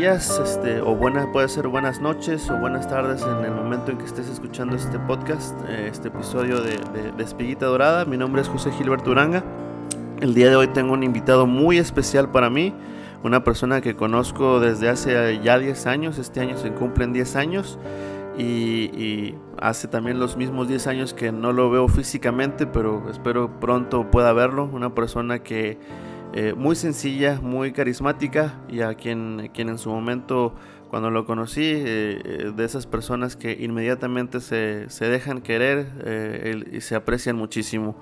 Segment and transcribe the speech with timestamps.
[0.00, 3.98] días, este, o buena, puede ser buenas noches o buenas tardes en el momento en
[3.98, 6.78] que estés escuchando este podcast, eh, este episodio de,
[7.14, 8.06] de, Espiguita Dorada.
[8.06, 9.44] Mi nombre es José Gilberto Uranga.
[10.22, 12.72] El día de hoy tengo un invitado muy especial para mí,
[13.22, 17.78] una persona que conozco desde hace ya 10 años, este año se cumplen 10 años.
[18.38, 24.10] Y, hace también los mismos 10 años que no lo veo físicamente, pero espero pronto
[24.10, 24.64] pueda verlo.
[24.72, 25.76] Una persona que
[26.32, 30.54] eh, muy sencilla, muy carismática y a quien, quien en su momento
[30.88, 36.80] cuando lo conocí, eh, eh, de esas personas que inmediatamente se, se dejan querer y
[36.82, 38.00] se aprecian muchísimo.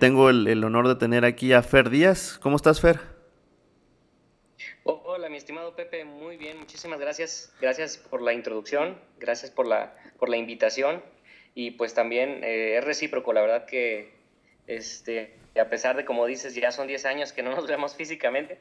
[0.00, 2.38] tengo el, honor de tener aquí a Fer Díaz.
[2.42, 2.98] ¿Cómo estás, Fer?
[4.82, 7.52] Hola, mi estimado Pepe, muy bien, muchísimas gracias.
[7.60, 11.02] Gracias por la introducción, gracias por la, por la invitación
[11.54, 14.12] y pues también es recíproco, la verdad que
[14.68, 18.58] este, a pesar de, como dices, ya son 10 años que no nos vemos físicamente,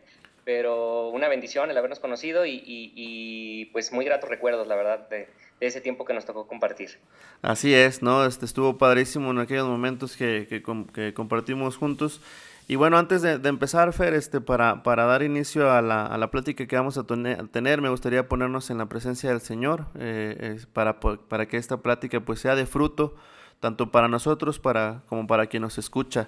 [0.48, 5.28] pero una bendición el habernos conocido y, pues muy gratos recuerdos, la verdad, de,
[5.60, 7.00] ese tiempo que nos tocó compartir.
[7.42, 8.26] Así es, ¿no?
[8.26, 10.64] Este estuvo padrísimo en aquellos momentos que,
[11.14, 12.22] compartimos juntos.
[12.70, 16.32] Y bueno, antes de, empezar, Fer, este, para, para dar inicio a la, a la,
[16.32, 21.00] plática que vamos a tener, me gustaría ponernos en la presencia del Señor eh, para,
[21.00, 23.16] para que esta plática pues sea de fruto,
[23.60, 26.28] tanto para nosotros para, como para quien nos escucha.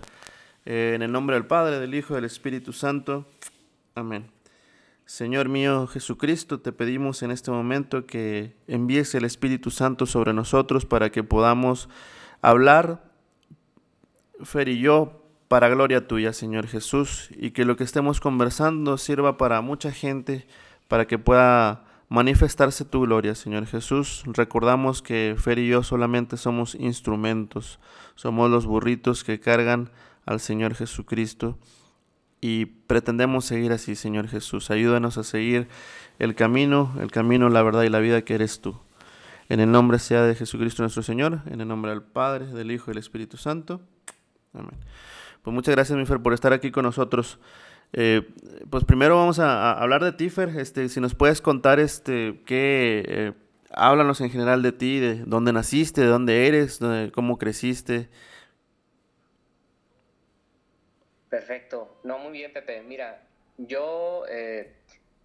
[0.65, 3.25] Eh, en el nombre del Padre, del Hijo del Espíritu Santo.
[3.95, 4.29] Amén.
[5.05, 10.85] Señor mío Jesucristo, te pedimos en este momento que envíes el Espíritu Santo sobre nosotros
[10.85, 11.89] para que podamos
[12.43, 13.03] hablar,
[14.43, 19.35] Fer y yo, para gloria tuya, Señor Jesús, y que lo que estemos conversando sirva
[19.37, 20.45] para mucha gente,
[20.87, 24.23] para que pueda manifestarse tu gloria, Señor Jesús.
[24.27, 27.79] Recordamos que Fer y yo solamente somos instrumentos,
[28.13, 29.89] somos los burritos que cargan
[30.29, 31.57] al Señor Jesucristo
[32.39, 34.69] y pretendemos seguir así, Señor Jesús.
[34.69, 35.67] Ayúdanos a seguir
[36.19, 38.79] el camino, el camino, la verdad y la vida que eres tú.
[39.49, 42.85] En el nombre sea de Jesucristo nuestro Señor, en el nombre del Padre, del Hijo
[42.85, 43.81] y del Espíritu Santo.
[44.53, 44.77] Amén.
[45.41, 47.39] Pues muchas gracias, mi Fer, por estar aquí con nosotros.
[47.91, 48.21] Eh,
[48.69, 50.49] pues primero vamos a, hablar de ti, Fer.
[50.59, 53.33] Este, si nos puedes contar este, qué, eh,
[53.71, 56.79] háblanos en general de ti, de dónde naciste, de dónde eres,
[57.15, 58.09] cómo creciste,
[61.29, 61.99] Perfecto.
[62.03, 62.81] No, muy bien, Pepe.
[62.81, 63.21] Mira,
[63.57, 64.73] yo eh,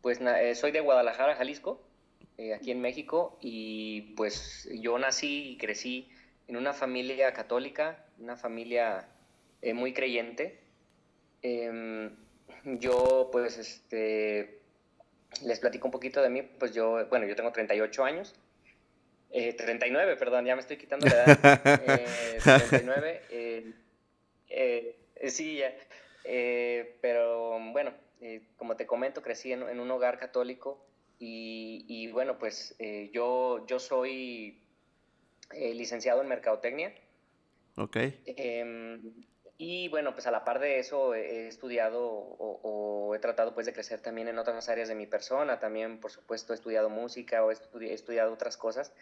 [0.02, 1.80] pues eh, soy de Guadalajara, Jalisco,
[2.36, 6.10] eh, aquí en México, y pues yo nací y crecí
[6.46, 9.08] en una familia católica, una familia
[9.72, 10.60] muy creyente.
[11.40, 12.14] Em,
[12.64, 14.60] yo pues este,
[15.42, 18.34] les platico un poquito de mí, pues yo, bueno, yo tengo 38 años.
[19.30, 21.62] 39, perdón, ya me estoy quitando la edad.
[22.68, 23.22] 39.
[25.30, 25.74] sí, ya.
[26.24, 30.84] Eh, pero bueno, eh, como te comento, crecí en, un hogar católico
[31.18, 34.60] y, bueno, pues eh, yo, yo soy
[35.52, 36.94] licenciado en Mercadotecnia.
[37.76, 37.96] Ok.
[38.26, 39.00] Em,
[39.56, 43.72] y bueno, pues a la par de eso he estudiado o, he tratado pues de
[43.72, 45.60] crecer también en otras áreas de mi persona.
[45.60, 48.92] También, por supuesto, he estudiado música o he, estudiado otras cosas.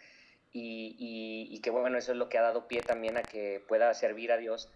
[0.53, 3.61] Y, y, y, que bueno, eso es lo que ha dado pie también a que
[3.67, 4.71] pueda servir a Dios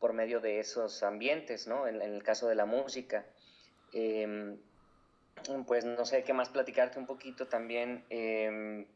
[0.00, 1.86] por medio de esos ambientes, ¿no?
[1.86, 3.26] En, el caso de la música.
[3.92, 4.56] Em,
[5.66, 8.04] pues no sé qué más platicarte un poquito también.
[8.10, 8.86] Eh,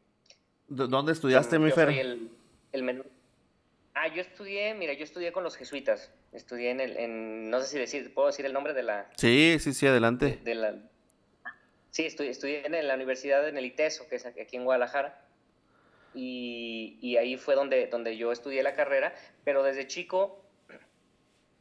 [0.67, 1.89] ¿Dónde estudiaste, mi Fer?
[1.89, 2.31] El,
[2.71, 3.03] el menú.
[3.93, 6.11] Ah, yo estudié, mira, yo estudié con los jesuitas.
[6.33, 9.09] Estudié en el, en, no sé si decir, ¿puedo decir el nombre de la?
[9.15, 10.39] Sí, sí, sí, adelante.
[10.43, 10.75] De, la,
[11.91, 15.21] sí, estudié, estudié en la universidad en el ITESO, que es aquí en Guadalajara.
[16.13, 19.13] Y, y, ahí fue donde, donde yo estudié la carrera,
[19.43, 20.44] pero desde chico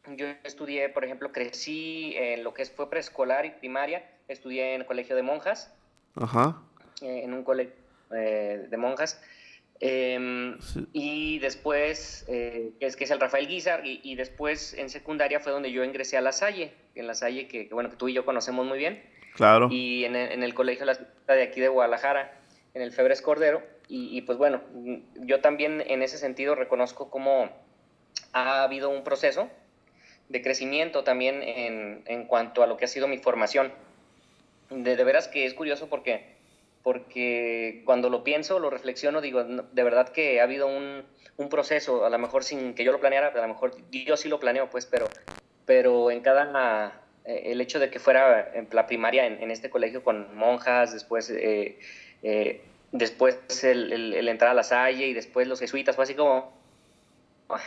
[0.09, 4.87] yo estudié, por ejemplo, crecí en lo que fue preescolar y primaria, estudié en el
[4.87, 5.73] colegio de monjas,
[6.15, 6.63] Ajá.
[7.03, 7.75] Eh, en un colegio
[8.15, 9.21] eh, de monjas,
[9.81, 10.59] em,
[10.93, 15.73] y después, eh, es que es el Rafael Guizar, y, después en secundaria fue donde
[15.73, 18.67] yo ingresé a La Salle, en La Salle que, bueno, que tú y yo conocemos
[18.67, 19.03] muy bien.
[19.35, 19.69] Claro.
[19.71, 22.39] Y en, en el colegio de aquí de Guadalajara,
[22.75, 24.63] en el Febres Cordero, y, y pues bueno,
[25.17, 27.51] yo también en ese sentido reconozco cómo
[28.33, 29.51] ha habido un proceso
[30.29, 33.73] de crecimiento también en, en, cuanto a lo que ha sido mi formación.
[34.71, 36.25] De, de veras que es curioso porque,
[36.83, 41.05] porque cuando lo pienso, lo reflexiono, digo, de verdad que ha habido un,
[41.37, 44.29] un, proceso, a lo mejor sin que yo lo planeara, a lo mejor yo sí
[44.29, 45.09] lo planeo, pues, pero,
[45.67, 49.71] pero en cada, eh, el hecho de que fuera en la primaria en, en este
[49.71, 51.79] colegio con monjas, después, eh,
[52.23, 56.15] eh, después el, el, el, entrar a la Salle y después los jesuitas, fue así
[56.15, 56.64] como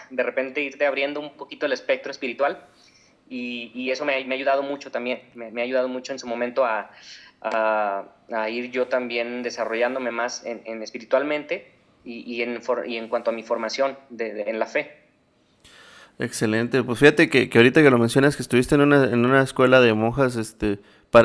[0.09, 2.65] de repente irte abriendo un poquito el espectro espiritual.
[3.29, 6.89] y, eso me, ha ayudado mucho también, me, ha ayudado mucho en su momento a,
[8.49, 11.71] ir yo también desarrollándome más en, espiritualmente
[12.03, 15.07] y, en, en cuanto a mi formación en la fe.
[16.19, 19.79] Excelente, pues fíjate que, ahorita que lo mencionas que estuviste en una, en una escuela
[19.81, 20.79] de monjas, este,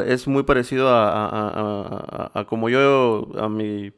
[0.07, 3.93] es muy parecido a, como yo, a mi,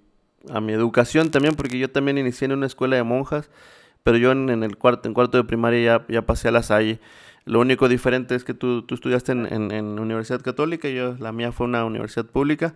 [0.50, 3.50] a mi educación también, porque yo también inicié en una escuela de monjas,
[4.04, 7.00] pero yo en, el cuarto, en cuarto de primaria ya, ya pasé a la Salle.
[7.46, 11.52] Lo único diferente es que tú, estudiaste en, en, Universidad Católica y yo, la mía
[11.52, 12.74] fue una universidad pública.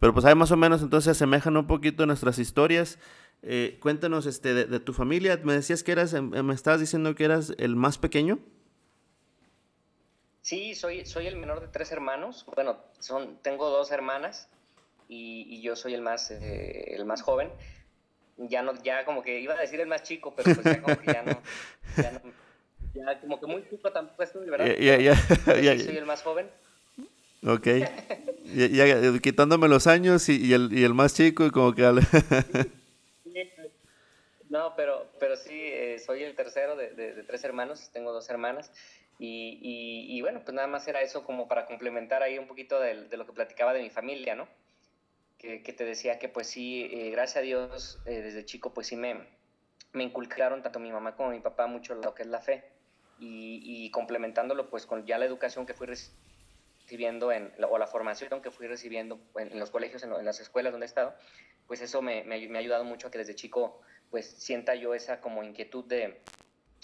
[0.00, 2.98] Pero pues ahí más o menos entonces asemejan un poquito nuestras historias.
[3.42, 5.40] Eh, cuéntanos este, de, tu familia.
[5.44, 8.40] Me decías que eras, em, me estabas diciendo que eras el más pequeño.
[10.42, 12.44] Sí, soy, soy el menor de tres hermanos.
[12.54, 14.48] Bueno, son, tengo dos hermanas
[15.08, 17.50] y, yo soy el más, eh, el más joven.
[18.38, 20.98] Ya no, ya como que iba a decir el más chico, pero pues ya como
[20.98, 21.40] que ya no,
[21.96, 22.20] ya no
[22.96, 24.66] ya, como que muy chico tampoco estoy, ¿verdad?
[24.78, 25.14] Ya, ya,
[25.60, 26.48] ya, Soy el más joven.
[27.46, 27.66] Ok.
[28.54, 31.82] ya, quitándome los años y, el, y el más chico, y como que.
[34.48, 38.70] no, pero, pero sí, eh, soy el tercero de, de, tres hermanos, tengo dos hermanas.
[39.18, 39.58] Y,
[40.10, 43.16] y, bueno, pues nada más era eso como para complementar ahí un poquito de, de
[43.16, 44.46] lo que platicaba de mi familia, ¿no?
[45.38, 48.86] Que, que te decía que pues sí, eh, gracias a Dios, eh, desde chico pues
[48.86, 49.26] sí me,
[49.92, 52.64] me inculcaron tanto mi mamá como mi papá mucho lo que es la fe
[53.18, 58.50] y, complementándolo pues con ya la educación que fui recibiendo en, o la formación que
[58.50, 61.14] fui recibiendo en, los colegios, en, las escuelas donde he estado,
[61.66, 63.80] pues eso me, me, ha ayudado mucho a que desde chico
[64.10, 66.20] pues sienta yo esa como inquietud de,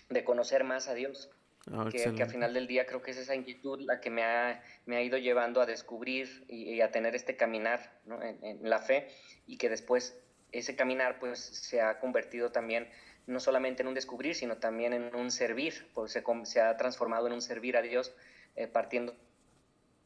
[0.08, 1.30] de conocer más a Dios.
[1.70, 4.24] Ah, que, que, al final del día creo que es esa inquietud la que me
[4.24, 8.20] ha, me ha ido llevando a descubrir y, a tener este caminar ¿no?
[8.20, 9.08] en, en, la fe
[9.46, 10.18] y que después
[10.50, 12.88] ese caminar pues se ha convertido también
[13.26, 17.26] no solamente en un descubrir, sino también en un servir, pues se, se ha transformado
[17.26, 18.14] en un servir a Dios
[18.56, 19.14] eh, partiendo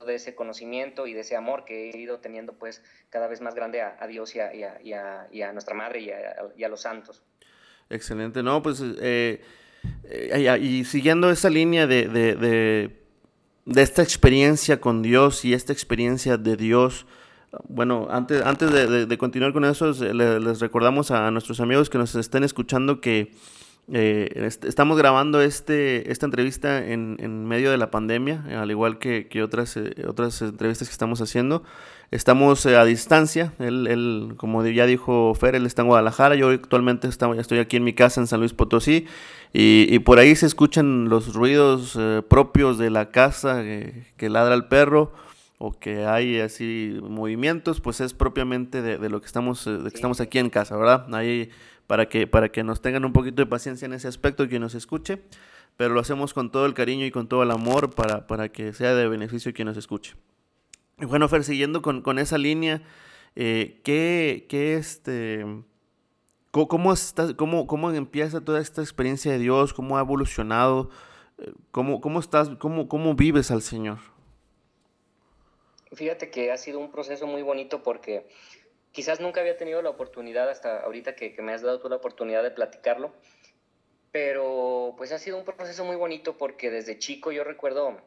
[0.05, 3.55] de ese conocimiento y de ese amor que he ido teniendo pues cada vez más
[3.55, 4.91] grande a, Dios y a, y,
[5.32, 7.23] y a, nuestra madre y a, los santos.
[7.88, 9.41] Excelente, no, pues eh,
[10.61, 13.00] y siguiendo esa línea de, de, de,
[13.65, 17.06] de, esta experiencia con Dios y esta experiencia de Dios,
[17.69, 18.71] bueno, antes, antes
[19.09, 23.33] de, continuar con eso, les, recordamos a nuestros amigos que nos estén escuchando que
[23.93, 29.77] eh, estamos grabando este, esta entrevista en, medio de la pandemia, al igual que, otras,
[29.77, 31.62] eh, otras entrevistas que estamos haciendo.
[32.11, 37.09] Estamos eh, a distancia, él, como ya dijo Fer, él está en Guadalajara, yo actualmente
[37.09, 39.06] estoy aquí en mi casa en San Luis Potosí
[39.53, 41.99] y, por ahí se escuchan los ruidos
[42.29, 45.12] propios de la casa que ladra el perro
[45.59, 50.21] o que hay así movimientos, pues es propiamente de, lo que estamos, de que estamos
[50.21, 51.12] aquí en casa, ¿verdad?
[51.15, 51.50] Ahí
[51.87, 54.75] para que, para que nos tengan un poquito de paciencia en ese aspecto que nos
[54.75, 55.23] escuche,
[55.77, 58.73] pero lo hacemos con todo el cariño y con todo el amor para, para que
[58.73, 60.15] sea de beneficio quien nos escuche.
[60.99, 62.82] Y bueno, Fer, siguiendo con, con esa línea,
[63.34, 65.44] eh, ¿qué, qué este...
[66.51, 69.75] ¿Cómo, está, cómo, ¿Cómo empieza toda esta experiencia de Dios?
[69.75, 70.89] ¿Cómo ha evolucionado?
[71.37, 72.49] Eh, ¿Cómo, cómo estás?
[72.58, 73.99] Cómo, ¿Cómo vives al Señor?
[75.93, 78.27] Fíjate que ha sido un proceso muy bonito porque
[78.96, 82.43] quizás nunca había tenido la oportunidad hasta ahorita que, me has dado tú la oportunidad
[82.43, 83.12] de platicarlo,
[84.10, 88.00] pero pues ha sido un proceso muy bonito porque desde chico yo recuerdo,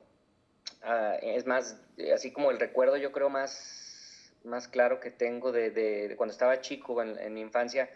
[0.82, 1.80] ah, es más,
[2.12, 7.04] así como el recuerdo yo creo más, más claro que tengo de, cuando estaba chico
[7.04, 7.92] en, mi infancia,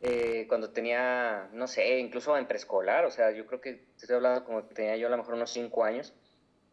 [0.00, 4.46] eh, cuando tenía, no sé, incluso en preescolar, o sea, yo creo que estoy hablando
[4.46, 6.14] como que tenía yo a lo mejor unos cinco años,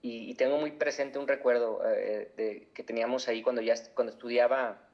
[0.02, 4.88] y, tengo muy presente un recuerdo eh, de, que teníamos ahí cuando ya cuando estudiaba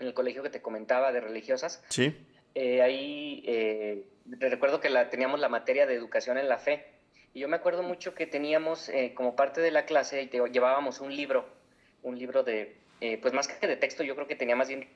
[0.00, 1.82] en el colegio que te comentaba de religiosas.
[1.88, 2.16] Sí.
[2.54, 4.04] Eh, ahí eh,
[4.38, 6.86] recuerdo que la, teníamos la materia de educación en la fe.
[7.32, 11.46] Y yo me acuerdo mucho que teníamos como parte de la clase, llevábamos un libro,
[12.02, 12.74] un libro de,
[13.22, 14.88] pues más que de texto, yo creo que tenía más bien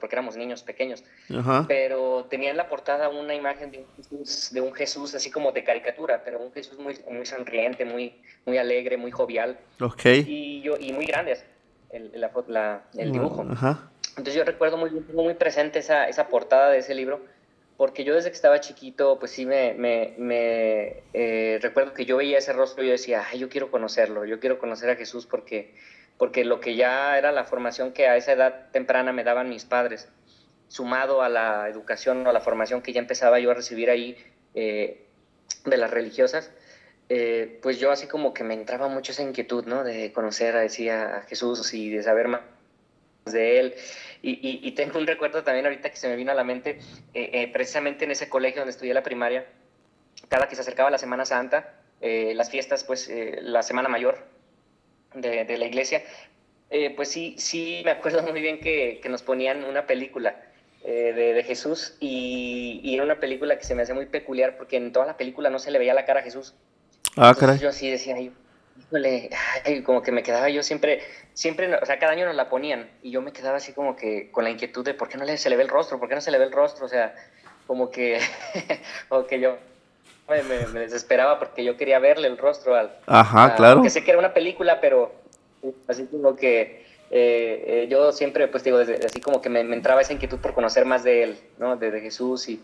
[0.00, 1.04] porque éramos niños pequeños,
[1.68, 5.52] pero tenía en la portada una imagen de un, Jesús, de un Jesús así como
[5.52, 9.58] de caricatura, pero un Jesús muy, muy sonriente, muy, muy alegre, muy jovial.
[10.26, 11.32] Y, yo, y muy grande
[11.96, 12.30] el,
[12.96, 13.42] el dibujo.
[13.42, 17.20] Entonces yo recuerdo muy, muy presente esa, esa portada de ese libro,
[17.76, 22.16] porque yo desde que estaba chiquito, pues sí me, me, me eh, recuerdo que yo
[22.16, 25.26] veía ese rostro y yo decía, Ay, yo quiero conocerlo, yo quiero conocer a Jesús
[25.26, 25.74] porque
[26.16, 29.64] porque lo que ya era la formación que a esa edad temprana me daban mis
[29.64, 30.08] padres,
[30.68, 34.16] sumado a la educación o a la formación que ya empezaba yo a recibir ahí
[34.54, 35.06] eh,
[35.64, 36.52] de las religiosas,
[37.08, 39.84] eh, pues yo así como que me entraba mucho esa inquietud, ¿no?
[39.84, 42.40] De conocer a, a Jesús y de saber más
[43.26, 43.74] de él.
[44.26, 46.78] Y, tengo un recuerdo también ahorita que se me vino a la mente,
[47.12, 49.44] eh, precisamente en ese colegio donde estudié la primaria,
[50.30, 53.10] cada que se acercaba la Semana Santa, las fiestas, pues
[53.42, 54.26] la Semana Mayor
[55.14, 56.02] de, de la iglesia,
[56.96, 60.40] pues sí, sí me acuerdo muy bien que, que nos ponían una película
[60.82, 64.78] de, de, Jesús y, y, era una película que se me hace muy peculiar porque
[64.78, 66.54] en toda la película no se le veía la cara a Jesús.
[67.16, 67.58] Ah, caray.
[67.58, 69.30] Yo así decía, híjole,
[69.84, 71.02] como que me quedaba yo siempre,
[71.32, 74.30] siempre, o sea, cada año nos la ponían y yo me quedaba así como que
[74.30, 76.20] con la inquietud de por qué no se le ve el rostro, por qué no
[76.20, 77.14] se le ve el rostro, o sea,
[77.66, 78.20] como que,
[79.08, 79.56] o que yo
[80.28, 82.96] me, desesperaba porque yo quería verle el rostro al...
[83.06, 83.82] Ajá, claro.
[83.82, 85.12] Que sé que era una película, pero
[85.88, 86.83] así como que
[87.16, 90.52] eh, eh, yo siempre, pues digo, desde, así como que me, entraba esa inquietud por
[90.52, 91.76] conocer más de él, ¿no?
[91.76, 92.60] De, Jesús y,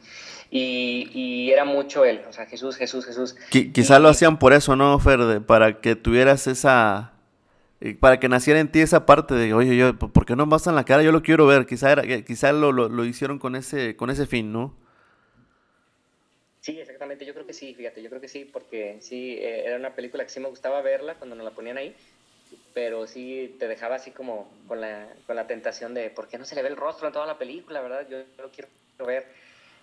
[0.50, 3.36] y, era mucho él, o sea, Jesús, Jesús, Jesús.
[3.50, 5.42] quizá lo hacían por eso, ¿no, Fer?
[5.42, 7.12] para que tuvieras esa,
[8.00, 10.74] para que naciera en ti esa parte de, oye, yo, ¿por qué no me en
[10.74, 11.04] la cara?
[11.04, 11.64] Yo lo quiero ver.
[11.66, 14.76] Quizá, era, quizá lo, lo, hicieron con ese, con ese fin, ¿no?
[16.60, 17.24] Sí, exactamente.
[17.24, 18.02] Yo creo que sí, fíjate.
[18.02, 21.14] Yo creo que sí, porque sí, eh, era una película que sí me gustaba verla
[21.14, 21.94] cuando nos la ponían ahí
[22.74, 26.44] pero sí te dejaba así como con la, con la tentación de, ¿por qué no
[26.44, 28.06] se le ve el rostro en toda la película, verdad?
[28.08, 29.26] Yo, lo quiero ver.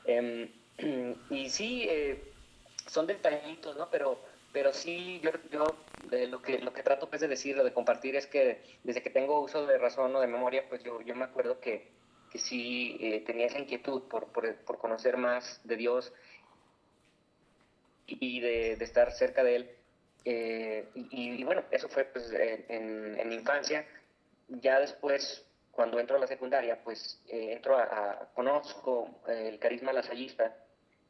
[0.05, 0.49] Em,
[1.29, 2.31] y sí, eh,
[2.87, 3.89] son detallitos, ¿no?
[3.89, 4.19] Pero,
[4.51, 5.75] pero sí, yo, yo
[6.09, 9.09] lo, que, lo que trato pues, de decir o de compartir es que desde que
[9.09, 11.91] tengo uso de razón o de memoria, pues yo, yo me acuerdo que,
[12.31, 16.13] que sí eh, tenía esa inquietud por, por, por, conocer más de Dios
[18.07, 19.76] y de, de estar cerca de Él.
[20.25, 23.85] Eh, y, bueno, eso fue pues, en, en, infancia.
[24.47, 30.55] Ya después, cuando entro a la secundaria, pues eh, entro a, conozco el carisma lasallista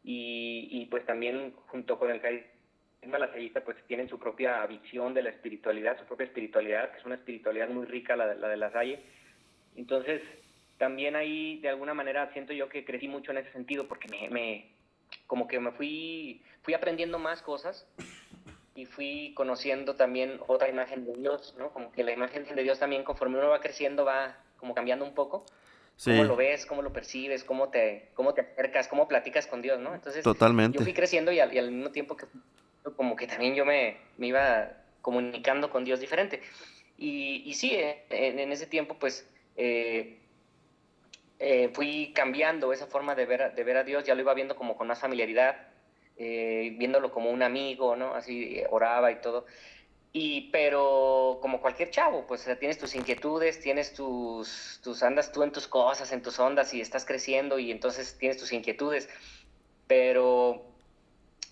[0.03, 5.23] y, y pues también junto con el carisma lasallista pues tienen su propia visión de
[5.23, 8.71] la espiritualidad, su propia espiritualidad, que es una espiritualidad muy rica la, la de la
[8.71, 8.99] Salle.
[9.75, 10.21] Entonces,
[10.77, 14.29] también ahí de alguna manera siento yo que crecí mucho en ese sentido porque me,
[14.29, 14.71] me
[15.25, 17.87] como que me fui, fui aprendiendo más cosas
[18.77, 21.71] y fui conociendo también otra imagen de Dios, ¿no?
[21.71, 25.15] Como que la imagen de Dios también conforme uno va creciendo va como cambiando un
[25.15, 25.45] poco.
[25.95, 26.11] Sí.
[26.11, 29.79] Cómo lo ves, cómo lo percibes, cómo te, cómo te acercas, cómo platicas con Dios,
[29.79, 29.95] ¿no?
[29.95, 30.77] Entonces, Totalmente.
[30.77, 32.27] yo fui creciendo y al, mismo tiempo que
[32.95, 36.43] como que también yo me, me iba comunicando con Dios diferente.
[36.99, 40.19] Y, y sí, eh, en, ese tiempo pues eh,
[41.39, 44.55] eh, fui cambiando esa forma de ver, de ver a Dios, ya lo iba viendo
[44.55, 45.67] como con más familiaridad,
[46.17, 48.15] eh, viéndolo como un amigo, ¿no?
[48.15, 49.45] Así oraba y todo.
[50.13, 55.51] Y, pero como cualquier chavo, pues tienes tus inquietudes, tienes tus, tus, andas tú en
[55.51, 59.09] tus cosas, en tus ondas y estás creciendo y entonces tienes tus inquietudes.
[59.85, 60.65] Pero,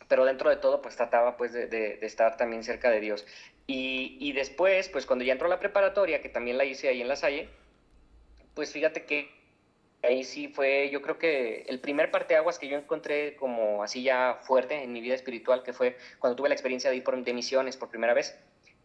[0.07, 3.25] pero dentro de todo, pues trataba pues de, de, estar también cerca de Dios.
[3.67, 7.01] Y, y, después, pues cuando ya entró a la preparatoria, que también la hice ahí
[7.01, 7.49] en La Salle,
[8.55, 9.29] pues fíjate que
[10.03, 14.39] ahí sí fue, yo creo que el primer parteaguas que yo encontré como así ya
[14.41, 17.33] fuerte en mi vida espiritual, que fue cuando tuve la experiencia de ir por, de
[17.33, 18.37] misiones por primera vez.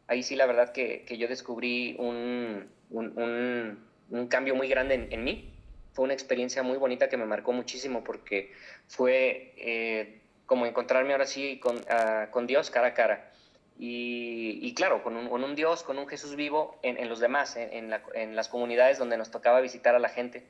[0.07, 3.79] Ahí sí la verdad que, que yo descubrí un, un,
[4.11, 5.53] un, cambio muy grande en, mí.
[5.93, 8.53] Fue una experiencia muy bonita que me marcó muchísimo porque
[8.89, 13.31] fue eh, como encontrarme ahora sí con, uh, con, Dios cara a cara.
[13.79, 17.21] Y, y claro, con un, con un, Dios, con un Jesús vivo en, en los
[17.21, 20.45] demás, en, la, en las comunidades donde nos tocaba visitar a la gente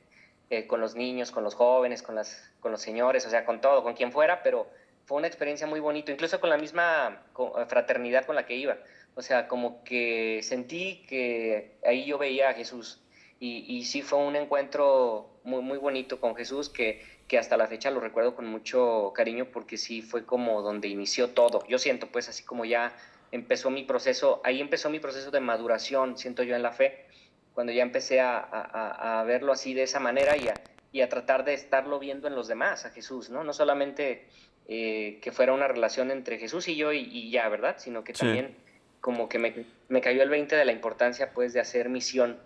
[0.51, 3.61] eh, con los niños, con los jóvenes, con, las, con los señores, o sea, con
[3.61, 4.67] todo, con quien fuera, pero
[5.05, 8.77] fue una experiencia muy bonita, incluso con la misma eh, fraternidad con la que iba.
[9.15, 13.01] O sea, como que sentí que ahí yo veía a Jesús.
[13.39, 17.67] Y, y sí fue un encuentro muy, muy bonito con Jesús que, que hasta la
[17.67, 21.65] fecha lo recuerdo con mucho cariño porque sí fue como donde inició todo.
[21.69, 22.93] Yo siento pues así como ya
[23.31, 27.05] empezó mi proceso, ahí empezó mi proceso de maduración, siento yo en la fe,
[27.53, 30.53] cuando ya empecé a, a, a verlo así de esa manera y a,
[30.91, 33.43] y a, tratar de estarlo viendo en los demás, a Jesús, ¿no?
[33.43, 34.27] No solamente
[34.67, 37.75] eh, que fuera una relación entre Jesús y yo y, ya, ¿verdad?
[37.77, 38.55] Sino que también
[39.01, 42.37] como que me, me, cayó el 20 de la importancia, pues, de hacer misión,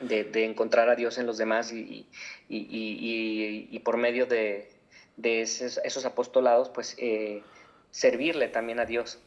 [0.00, 2.06] de, de encontrar a Dios en los demás y,
[2.48, 4.70] y, y por medio de,
[5.16, 7.42] de esos, esos, apostolados, pues, eh,
[7.90, 9.20] servirle también a Dios.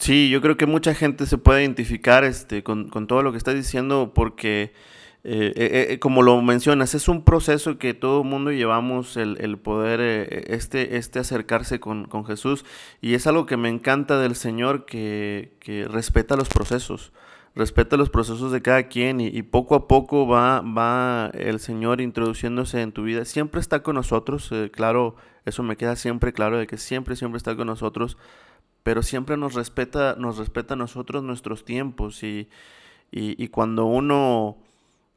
[0.00, 3.38] Sí, yo creo que mucha gente se puede identificar este, con, con todo lo que
[3.38, 4.72] estás diciendo porque,
[5.24, 9.58] eh, eh, eh, como lo mencionas, es un proceso que todo mundo llevamos el, el
[9.58, 12.64] poder, este, este acercarse con, con, Jesús.
[13.02, 17.12] Y es algo que me encanta del Señor, que, que respeta los procesos
[17.56, 22.00] respeta los procesos de cada quien y, y, poco a poco va, va el Señor
[22.00, 23.24] introduciéndose en tu vida.
[23.24, 27.56] Siempre está con nosotros, claro, eso me queda siempre claro de que siempre, siempre está
[27.56, 28.16] con nosotros
[28.90, 32.48] pero siempre nos respeta, nos respeta a nosotros nuestros tiempos y,
[33.12, 34.56] y, cuando uno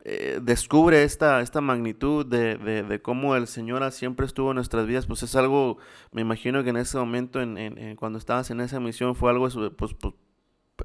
[0.04, 5.08] eh, descubre esta, esta magnitud de, de, cómo el Señor siempre estuvo en nuestras vidas,
[5.08, 5.80] pues es algo,
[6.12, 9.96] me imagino que en ese momento, en, cuando estabas en esa misión, fue algo pues,
[9.96, 10.14] pues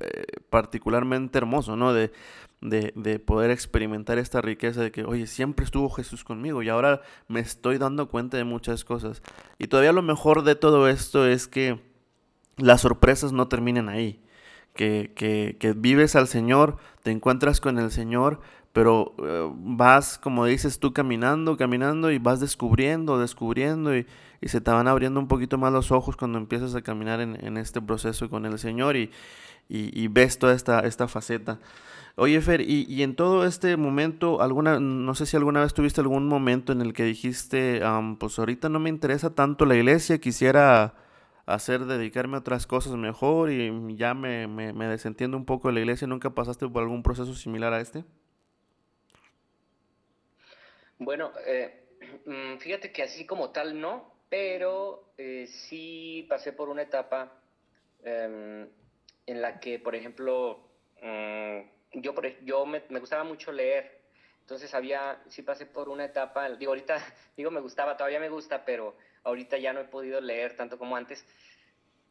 [0.00, 1.92] eh, particularmente hermoso, ¿no?
[1.92, 2.10] De,
[2.62, 7.02] de, de, poder experimentar esta riqueza de que, oye, siempre estuvo Jesús conmigo y ahora
[7.28, 9.22] me estoy dando cuenta de muchas cosas.
[9.58, 11.86] Y todavía lo mejor de todo esto es que
[12.58, 14.20] las sorpresas no terminan ahí.
[14.74, 18.40] Que, que, que vives al Señor, te encuentras con el Señor,
[18.72, 24.06] pero eh, vas, como dices tú, caminando, caminando y vas descubriendo, descubriendo y,
[24.42, 27.82] se te van abriendo un poquito más los ojos cuando empiezas a caminar en, este
[27.82, 29.10] proceso con el Señor y,
[29.68, 31.58] y, y ves toda esta, esta faceta.
[32.14, 36.00] Oye, Fer, y, y, en todo este momento, alguna, no sé si alguna vez tuviste
[36.00, 37.80] algún momento en el que dijiste,
[38.20, 40.94] pues ahorita no me interesa tanto la iglesia, quisiera
[41.48, 45.74] hacer, dedicarme a otras cosas mejor y ya me, me, me desentiendo un poco de
[45.74, 46.06] la iglesia.
[46.06, 48.04] ¿Nunca pasaste por algún proceso similar a este?
[50.98, 51.84] Bueno, eh,
[52.26, 57.32] mm, fíjate que así como tal no, pero eh, sí pasé por una etapa
[58.02, 58.68] em,
[59.26, 60.68] en la que, por ejemplo,
[61.02, 62.14] mm, yo,
[62.44, 64.02] yo me, gustaba mucho leer,
[64.40, 66.98] entonces había, sí pasé por una etapa, digo, ahorita,
[67.36, 70.96] digo, me gustaba, todavía me gusta, pero ahorita ya no he podido leer tanto como
[70.96, 71.24] antes,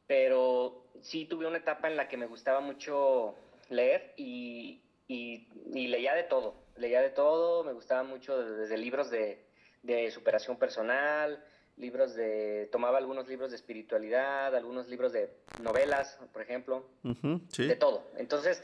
[0.07, 3.35] pero sí tuve una etapa en la que me gustaba mucho
[3.69, 5.47] leer y, y,
[5.87, 9.43] leía de todo, leía de todo, me gustaba mucho desde libros de,
[9.83, 11.43] de superación personal,
[11.77, 15.29] libros de, tomaba algunos libros de espiritualidad, algunos libros de
[15.61, 18.03] novelas, por ejemplo, de todo.
[18.17, 18.63] Entonces,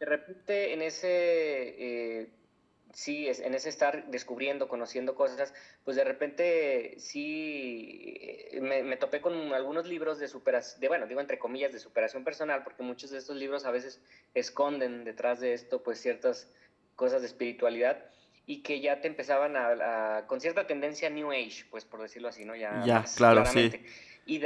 [0.00, 1.02] de repente en ese,
[1.78, 2.28] eh,
[2.92, 8.16] sí, en ese estar descubriendo, conociendo cosas, pues de repente sí
[8.52, 12.24] eh, me, topé con algunos libros de superación, de, bueno, digo entre comillas, de superación
[12.24, 14.00] personal, porque muchos de estos libros a veces
[14.34, 16.50] esconden detrás de esto pues ciertas
[16.96, 18.04] cosas de espiritualidad
[18.46, 22.44] y que ya te empezaban a, con cierta tendencia New Age, pues por decirlo así,
[22.44, 22.56] ¿no?
[22.56, 23.70] Ya, ya claro, sí.
[24.26, 24.40] Y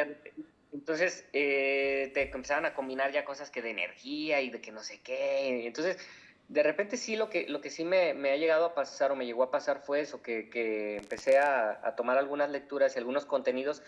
[0.73, 4.83] entonces eh, te empezaban a combinar ya cosas que de energía y de que no
[4.83, 5.67] sé qué.
[5.67, 5.99] Entonces,
[6.49, 9.17] de repente sí, lo que, lo que sí me, me ha llegado a pasar o
[9.17, 12.99] me llegó a pasar fue eso, que, que empecé a, a, tomar algunas lecturas y
[12.99, 13.83] algunos contenidos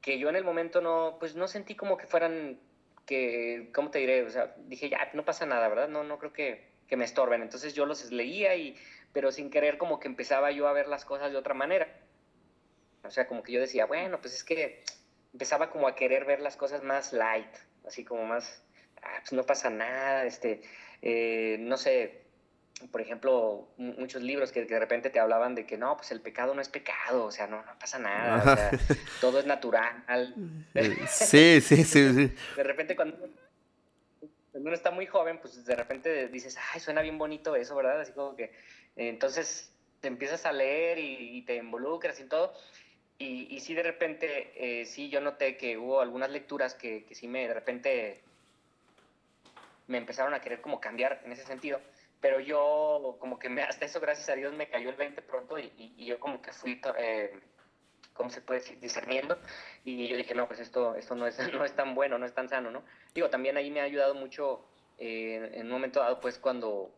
[0.00, 2.58] que yo en el momento no, pues no sentí como que fueran,
[3.06, 4.22] que, ¿cómo te diré?
[4.22, 5.88] O sea, dije, ya, no pasa nada, ¿verdad?
[5.88, 7.42] No, no creo que, que me estorben.
[7.42, 8.76] Entonces yo los leía y
[9.12, 11.88] pero sin querer como que empezaba yo a ver las cosas de otra manera.
[13.04, 14.82] O sea, como que yo decía, bueno, pues es que
[15.32, 17.54] empezaba como a querer ver las cosas más light,
[17.86, 18.62] así como más,
[19.02, 20.62] ah, pues no pasa nada, este,
[21.02, 22.22] eh, no sé,
[22.92, 26.54] por ejemplo, muchos libros que, de repente te hablaban de que no, pues el pecado
[26.54, 28.70] no es pecado, o sea, no, no pasa nada, o sea,
[29.20, 30.04] todo es natural.
[30.74, 32.34] Eh, sí, sí, sí, sí.
[32.56, 33.28] De repente cuando
[34.52, 38.00] uno está muy joven, pues de repente dices, ay, suena bien bonito eso, ¿verdad?
[38.00, 38.52] Así como que
[38.96, 42.52] entonces te empiezas a leer y, te involucras y todo.
[43.18, 47.14] Y, y sí, de repente, eh, sí, yo noté que hubo algunas lecturas que, que,
[47.14, 48.22] sí me, de repente,
[49.88, 51.80] me empezaron a querer como cambiar en ese sentido.
[52.20, 55.58] Pero yo, como que me, hasta eso, gracias a Dios, me cayó el 20 pronto
[55.58, 57.32] y, yo como que fui, eh,
[58.12, 58.78] ¿cómo se puede decir?
[58.80, 59.38] Discerniendo.
[59.84, 62.34] Y yo dije, no, pues esto, esto no, es, no es tan bueno, no es
[62.34, 62.82] tan sano, ¿no?
[63.14, 64.64] Digo, también ahí me ha ayudado mucho
[64.98, 66.92] eh, en un momento dado, pues cuando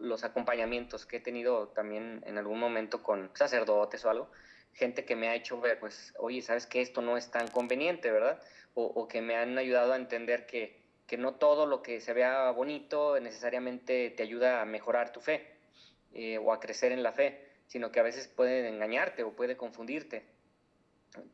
[0.00, 4.30] los acompañamientos que he tenido también en algún momento con sacerdotes o algo,
[4.74, 8.10] gente que me ha hecho ver, pues, oye, ¿sabes que Esto no es tan conveniente,
[8.12, 8.40] ¿verdad?
[8.74, 10.80] O, que me han ayudado a entender que,
[11.12, 15.46] que, no todo lo que se vea bonito necesariamente te ayuda a mejorar tu fe
[16.14, 19.56] eh, o a crecer en la fe, sino que a veces puede engañarte o puede
[19.56, 20.24] confundirte.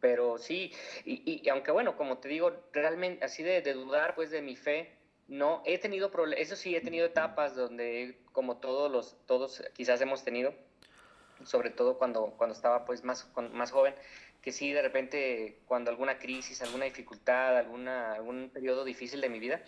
[0.01, 0.73] Pero sí,
[1.05, 4.57] y, y aunque bueno, como te digo, realmente así de, de dudar pues de mi
[4.57, 9.63] fe, no, he tenido problemas, eso sí, he tenido etapas donde, como todos los, todos
[9.75, 10.55] quizás hemos tenido,
[11.45, 13.95] sobre todo cuando, cuando estaba pues más, más joven,
[14.43, 19.39] que sí, de repente, cuando alguna crisis, alguna dificultad, alguna, algún periodo difícil de mi
[19.39, 19.63] vida,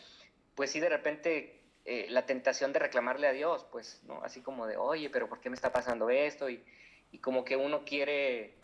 [0.55, 4.23] pues sí, de repente eh, la tentación de reclamarle a Dios, pues, ¿no?
[4.23, 6.49] Así como de, oye, pero ¿por qué me está pasando esto?
[6.49, 6.63] Y,
[7.11, 8.55] y como que uno quiere,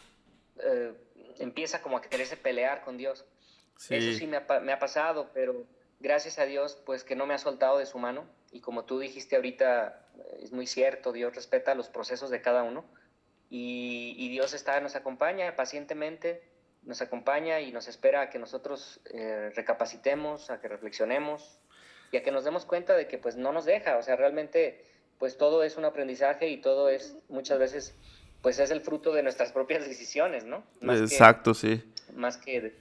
[0.63, 0.93] eh,
[1.39, 3.25] empieza como a quererse pelear con Dios.
[3.91, 5.67] Eso sí me ha, me ha pasado, pero
[6.01, 8.27] gracias a Dios, pues que no me ha soltado de su mano.
[8.53, 10.07] Y como tú dijiste ahorita,
[10.41, 12.85] es muy cierto, Dios respeta los procesos de cada uno.
[13.49, 16.43] Y, Dios está, nos acompaña pacientemente,
[16.83, 21.59] nos acompaña y nos espera a que nosotros eh, recapacitemos, a que reflexionemos
[22.13, 23.97] y a que nos demos cuenta de que pues no nos deja.
[23.97, 24.85] O sea, realmente
[25.19, 27.95] pues todo es un aprendizaje y todo es muchas veces
[28.43, 30.63] pues es el fruto de nuestras propias decisiones, ¿no?
[30.83, 31.83] Exacto, sí.
[32.15, 32.75] Más que de,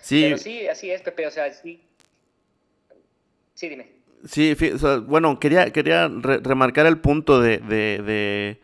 [0.00, 0.22] Sí.
[0.24, 1.80] Pero sí, así es, Pepe, o sea, sí.
[3.54, 3.92] Sí, dime.
[4.26, 4.56] Sí,
[5.06, 8.60] bueno, quería, quería remarcar el punto de, de, e,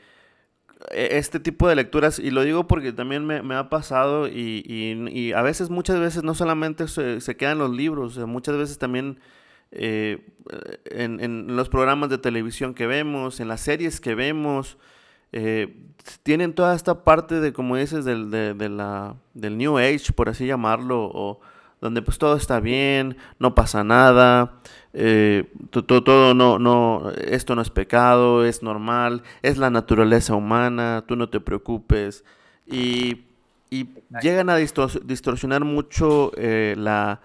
[0.91, 5.71] este tipo de lecturas y lo digo porque también me, ha pasado y, a veces,
[5.71, 9.19] muchas veces no solamente se, se quedan los libros, muchas veces también
[9.71, 10.27] eh,
[10.87, 14.79] en, los programas de televisión que vemos, en las series que vemos,
[15.33, 15.77] eh,
[16.23, 18.55] tienen toda esta parte de, como dices, del, de,
[19.35, 21.41] del New Age, por así llamarlo, o
[21.81, 24.61] donde pues todo está bien, no pasa nada,
[24.93, 31.05] eh, todo, todo no, no, esto no es pecado, es normal, es la naturaleza humana,
[31.07, 32.25] tú no te preocupes.
[32.67, 33.25] Y,
[33.71, 33.88] y
[34.23, 37.21] llegan a distorsionar mucho la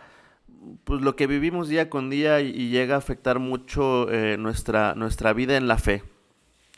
[0.84, 5.34] pues lo que vivimos día con día y, llega a afectar mucho eh, nuestra, nuestra
[5.34, 6.04] vida en la fe.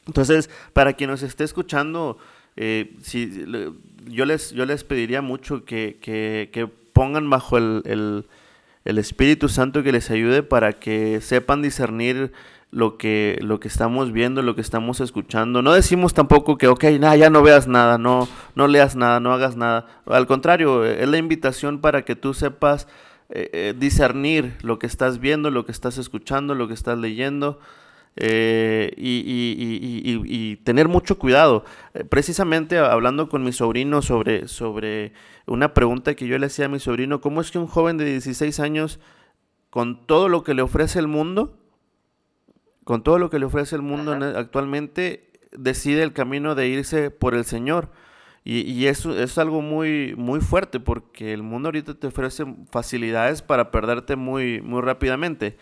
[0.08, 2.18] Entonces, para quien nos esté escuchando,
[2.56, 3.46] eh, si,
[4.06, 7.84] yo, les, yo les pediría mucho que, que, pongan bajo el,
[8.86, 12.32] el, Espíritu Santo que les ayude para que sepan discernir
[12.72, 15.62] lo que, lo que estamos viendo, lo que estamos escuchando.
[15.62, 19.34] No decimos tampoco que, ok, nada, ya no veas nada, no, no leas nada, no
[19.34, 19.88] hagas nada.
[20.06, 22.88] Al contrario, es la invitación para que tú sepas
[23.30, 27.60] eh, eh, discernir lo que estás viendo, lo que estás escuchando, lo que estás leyendo.
[28.18, 31.66] Eh, y, tener mucho cuidado.
[32.10, 35.14] precisamente hablando con mi sobrino sobre, sobre
[35.46, 38.06] una pregunta que yo le hacía a mi sobrino, ¿cómo es que un joven de
[38.06, 39.00] 16 años,
[39.70, 41.60] con todo lo que le ofrece el mundo,
[42.84, 47.36] con todo lo que le ofrece el mundo actualmente, decide el camino de irse por
[47.36, 47.90] el Señor?
[48.48, 53.72] Y, eso es algo muy, muy fuerte porque el mundo ahorita te ofrece facilidades para
[53.72, 55.58] perderte muy, muy rápidamente.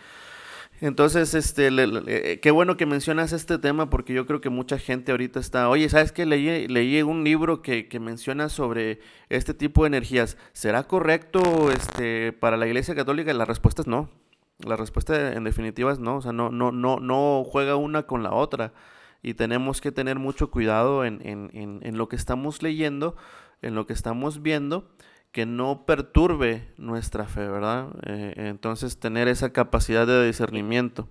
[0.84, 1.70] Entonces, este,
[2.08, 5.70] eh, qué bueno que mencionas este tema porque yo creo que mucha gente ahorita está,
[5.70, 6.26] oye, ¿sabes qué?
[6.26, 10.36] Leí, leí un libro que, que, menciona sobre este tipo de energías.
[10.52, 13.32] ¿Será correcto este, para la Iglesia Católica?
[13.32, 14.10] La respuesta es no.
[14.58, 16.18] La respuesta en definitiva es no.
[16.18, 18.74] O sea, no, no, no, no juega una con la otra
[19.22, 23.16] y tenemos que tener mucho cuidado en, en, en, lo que estamos leyendo,
[23.62, 24.90] en lo que estamos viendo,
[25.34, 27.88] que no perturbe nuestra fe, ¿verdad?
[28.06, 31.08] Eh, entonces tener esa capacidad de discernimiento.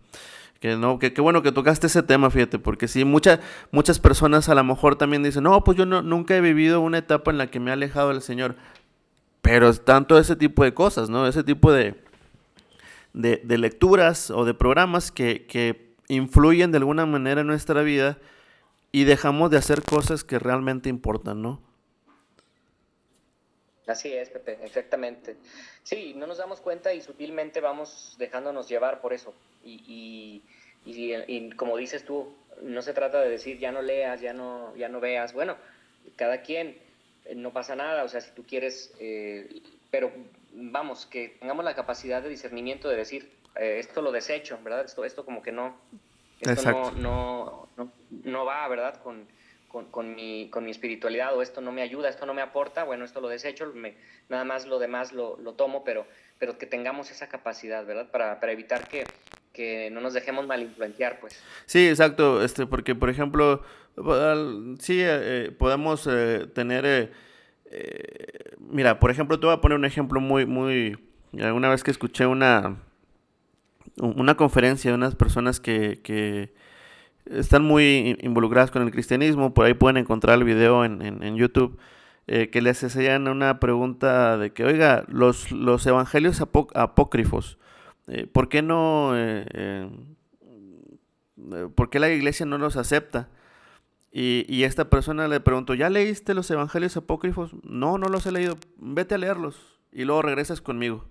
[0.62, 4.56] Que no, que, bueno que tocaste ese tema, fíjate, porque sí, muchas muchas personas a
[4.56, 7.48] lo mejor también dicen, no, pues yo no, nunca he vivido una etapa en la
[7.48, 8.56] que me ha alejado del Señor.
[9.42, 11.28] Pero todo ese tipo de cosas, ¿no?
[11.28, 12.02] Ese tipo de,
[13.12, 18.18] de, de lecturas o de programas que, que influyen de alguna manera en nuestra vida
[18.94, 21.73] y dejamos de hacer cosas que realmente importan, ¿no?
[23.88, 25.36] Así es, Pepe, exactamente.
[25.84, 29.34] Sí, no nos damos cuenta y sutilmente vamos dejándonos llevar por eso.
[29.66, 30.42] Y,
[30.86, 34.90] y, como dices tú, no se trata de decir ya no leas, ya no, ya
[34.90, 35.34] no veas.
[35.34, 35.58] Bueno,
[36.16, 36.78] cada quien,
[37.26, 38.04] eh, no pasa nada.
[38.04, 40.12] O sea, si tú quieres, eh, pero
[40.54, 44.86] vamos, que tengamos la capacidad de discernimiento de decir, eh, esto lo desecho, ¿verdad?
[44.86, 45.76] Esto, esto como que no,
[46.40, 47.92] esto no, no,
[48.24, 49.02] no, va, ¿verdad?
[49.02, 49.28] Con,
[49.74, 53.06] con, mi, con mi espiritualidad o esto no me ayuda, esto no me aporta, bueno,
[53.06, 53.96] esto lo desecho, me,
[54.30, 56.06] nada más lo demás lo, lo, tomo, pero,
[56.38, 58.12] pero que tengamos esa capacidad, ¿verdad?
[58.12, 59.04] Para, para evitar que,
[59.52, 61.42] que no nos dejemos mal influenciar, pues.
[61.66, 63.64] Sí, exacto, este, porque por ejemplo,
[64.80, 67.12] sí, eh, podemos eh, tener,
[68.60, 71.00] mira, por ejemplo, te voy a poner un ejemplo muy, muy,
[71.42, 72.78] alguna vez que escuché una
[73.98, 76.52] una conferencia de unas personas que
[77.26, 81.78] están muy involucradas con el cristianismo, por ahí pueden encontrar el video en, en, YouTube,
[82.28, 87.58] eh, que les hacían una pregunta de que, oiga, los, los evangelios apócrifos,
[88.08, 89.90] eh, ¿por qué no, eh,
[91.76, 93.30] por qué la iglesia no los acepta?
[94.12, 97.56] Y, y, esta persona le preguntó, ¿ya leíste los evangelios apócrifos?
[97.64, 101.06] No, no los he leído, vete a leerlos y luego regresas conmigo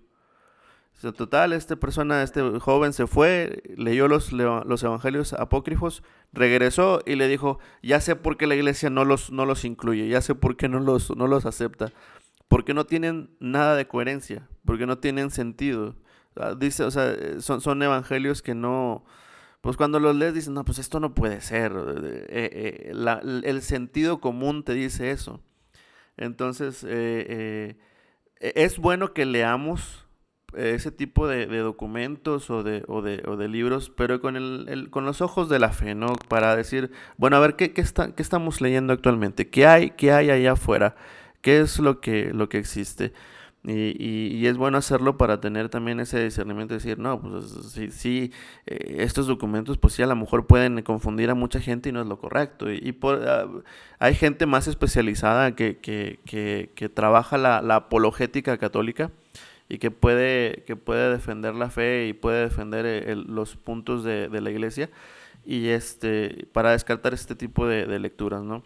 [1.00, 6.02] total, esta persona, este joven se fue, leyó los, los evangelios apócrifos,
[6.33, 10.09] regresó y le dijo, ya sé por qué la iglesia no los, no los incluye,
[10.09, 11.92] ya sé por qué no los, no los acepta,
[12.46, 15.96] porque no tienen nada de coherencia, porque no tienen sentido.
[16.59, 19.05] Dice, o sea, son, son evangelios que no,
[19.62, 21.72] pues cuando los lees dices, no, pues esto no puede ser.
[22.28, 25.40] Eh, eh, el sentido común te dice eso.
[26.16, 27.76] Entonces, eh,
[28.40, 30.07] es bueno que leamos
[30.56, 35.04] ese tipo de, documentos o de, o, de, o de, libros, pero con, el, con
[35.04, 36.14] los ojos de la fe, ¿no?
[36.28, 39.48] Para decir, bueno, a ver, ¿qué, qué, está, qué estamos leyendo actualmente?
[39.48, 40.94] ¿Qué hay, qué hay allá afuera?
[41.40, 43.12] ¿Qué es lo que, lo que existe?
[43.64, 43.94] Y,
[44.40, 48.32] y, es bueno hacerlo para tener también ese discernimiento de decir, no, pues sí, sí
[48.66, 52.00] eh, estos documentos pues sí a lo mejor pueden confundir a mucha gente y no
[52.00, 52.72] es lo correcto.
[52.72, 53.46] Y, por, ah,
[54.00, 59.12] hay gente más especializada que, que, que, que trabaja la, la apologética católica
[59.72, 64.40] y que puede, que puede defender la fe y puede defender los puntos de, de,
[64.42, 64.90] la iglesia
[65.46, 68.62] y este, para descartar este tipo de, de lecturas, ¿no?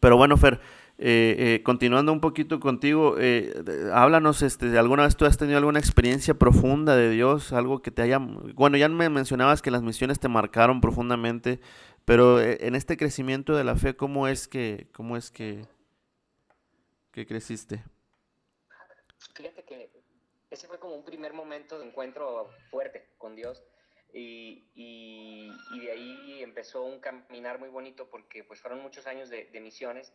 [0.00, 0.60] Pero bueno, Fer,
[0.98, 3.62] eh, eh, continuando un poquito contigo, eh,
[3.94, 7.52] háblanos, este, ¿alguna vez tú has tenido alguna experiencia profunda de Dios?
[7.52, 8.18] Algo que te haya...
[8.18, 11.60] Bueno, ya me mencionabas que las misiones te marcaron profundamente,
[12.04, 15.64] pero en este crecimiento de la fe, ¿cómo es que, cómo es que,
[17.12, 17.84] que creciste?
[19.34, 19.62] Fíjate
[20.58, 23.64] ese fue como un primer momento de encuentro fuerte con Dios.
[24.12, 29.46] Y, y, de ahí empezó un caminar muy bonito porque pues fueron muchos años de,
[29.46, 30.12] de misiones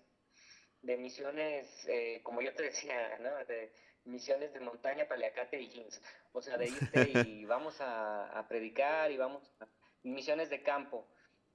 [0.84, 3.43] de misiones, eh, como yo te decía, ¿no?
[3.45, 3.71] De
[4.06, 6.01] misiones de montaña, paliacate y jeans.
[6.34, 9.67] O sea, de irte y vamos a, predicar y vamos a
[10.03, 11.08] misiones de campo.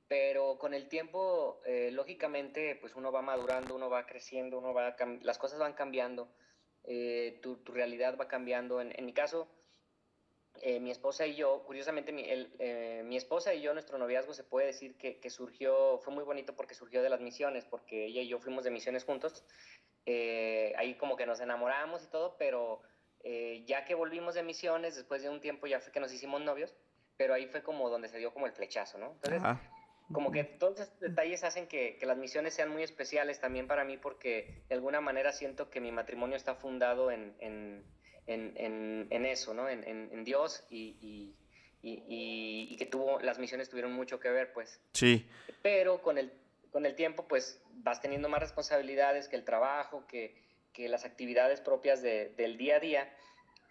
[0.09, 4.96] Pero con el tiempo, eh, lógicamente, pues uno va madurando, uno va creciendo, uno va
[5.20, 6.33] las cosas van cambiando,
[6.90, 8.81] eh, tu, tu, realidad va cambiando.
[8.81, 9.46] En, en mi caso,
[10.62, 14.42] eh, mi esposa y yo, curiosamente, mi, eh, mi, esposa y yo, nuestro noviazgo se
[14.42, 18.22] puede decir que, que, surgió, fue muy bonito porque surgió de las misiones, porque ella
[18.22, 19.44] y yo fuimos de misiones juntos.
[20.07, 22.81] Ahí como que nos enamoramos y todo, pero
[23.66, 26.74] ya que volvimos de misiones, después de un tiempo ya fue que nos hicimos novios,
[27.18, 29.12] pero ahí fue como donde se dio como el flechazo, ¿no?
[29.12, 29.42] Entonces,
[30.12, 33.85] como que todos estos detalles hacen que, que, las misiones sean muy especiales también para
[33.85, 37.85] mí porque de alguna manera siento que mi matrimonio está fundado en, en
[38.29, 39.68] en, en, eso, ¿no?
[39.68, 41.35] En, en Dios y, y,
[41.83, 44.81] y, y, que tuvo, las misiones tuvieron mucho que ver, pues.
[44.92, 45.27] Sí.
[45.62, 46.33] Pero con el,
[46.71, 50.35] con el tiempo, pues, vas teniendo más responsabilidades que el trabajo, que,
[50.73, 53.14] que las actividades propias de, del día a día.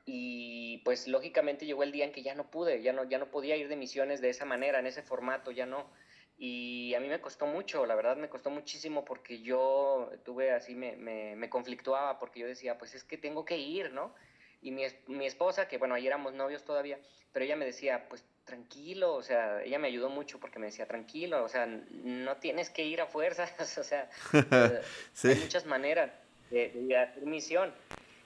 [0.05, 3.29] Y pues lógicamente llegó el día en que ya no pude, ya no, ya no
[3.29, 5.91] podía ir de misiones de esa manera, en ese formato, ya no.
[6.39, 10.75] Y a mí me costó mucho, la verdad me costó muchísimo porque yo tuve así,
[10.75, 14.13] me, me, me conflictuaba porque yo decía, pues es que tengo que ir, ¿no?
[14.61, 16.99] Y mi, mi esposa, que bueno, ahí éramos novios todavía,
[17.33, 20.87] pero ella me decía, pues tranquilo, o sea, ella me ayudó mucho porque me decía,
[20.87, 24.81] tranquilo, o sea, no tienes que ir a fuerzas, o sea, eh,
[25.23, 26.11] hay muchas maneras
[26.49, 27.73] de, de, hacer misión.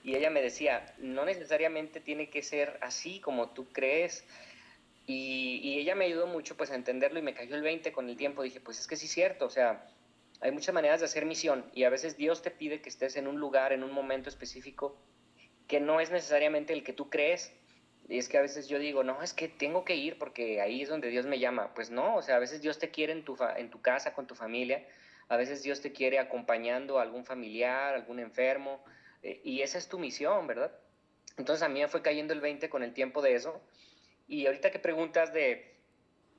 [0.04, 4.24] Y ella me decía, no necesariamente tiene que ser así como tú crees.
[5.12, 8.16] Y, ella me ayudó mucho pues a entenderlo y me cayó el 20 con el
[8.16, 8.42] tiempo.
[8.42, 9.86] Dije, pues es que sí es cierto, o sea,
[10.40, 13.26] hay muchas maneras de hacer misión y a veces Dios te pide que estés en
[13.26, 14.96] un lugar, en un momento específico
[15.68, 17.52] que no es necesariamente el que tú crees.
[18.08, 20.82] Y es que a veces yo digo, no, es que tengo que ir porque ahí
[20.82, 21.72] es donde Dios me llama.
[21.74, 24.26] Pues no, o sea, a veces Dios te quiere en tu, en tu casa, con
[24.26, 24.86] tu familia.
[25.28, 28.84] A veces Dios te quiere acompañando a algún familiar, algún enfermo.
[29.22, 30.72] Eh, y esa es tu misión, ¿verdad?
[31.38, 33.62] Entonces a mí me fue cayendo el 20 con el tiempo de eso.
[34.32, 35.74] Y ahorita que preguntas de,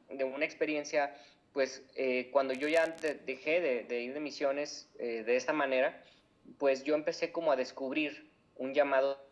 [0.09, 1.15] de una experiencia,
[1.51, 2.87] pues eh, cuando yo ya
[3.27, 6.01] dejé de, de, ir de misiones eh, de esta manera,
[6.57, 9.23] pues yo empecé como a descubrir un llamado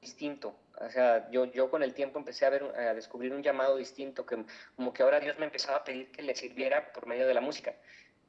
[0.00, 0.54] distinto.
[0.78, 4.26] O sea, yo, yo con el tiempo empecé a, ver, a descubrir un llamado distinto,
[4.26, 4.44] que
[4.76, 7.40] como que ahora Dios me empezaba a pedir que le sirviera por medio de la
[7.40, 7.74] música.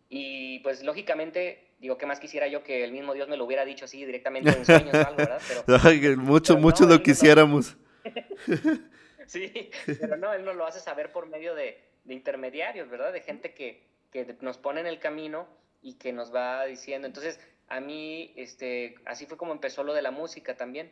[0.10, 3.66] Y pues lógicamente, digo, ¿qué más quisiera yo que el mismo Dios me lo hubiera
[3.66, 5.42] dicho así directamente en sueños o algo, ¿verdad?
[5.68, 7.78] Pero, mucho, mucho lo quisiéramos.
[9.28, 13.14] sí, pero no, Él nos lo hace saber por medio de, intermediarios, ¿verdad?
[13.14, 15.48] De gente que, que nos pone en el camino
[15.82, 17.08] y que nos va diciendo.
[17.08, 20.92] Entonces, a mí, este, así fue como empezó lo de la música también,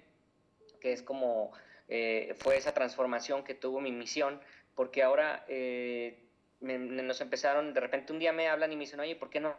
[0.79, 1.51] que es como
[1.87, 4.39] eh, fue esa transformación que tuvo mi misión,
[4.75, 6.23] porque ahora eh,
[6.61, 9.55] nos empezaron, de repente un día me hablan y me dicen, oye, ¿por qué no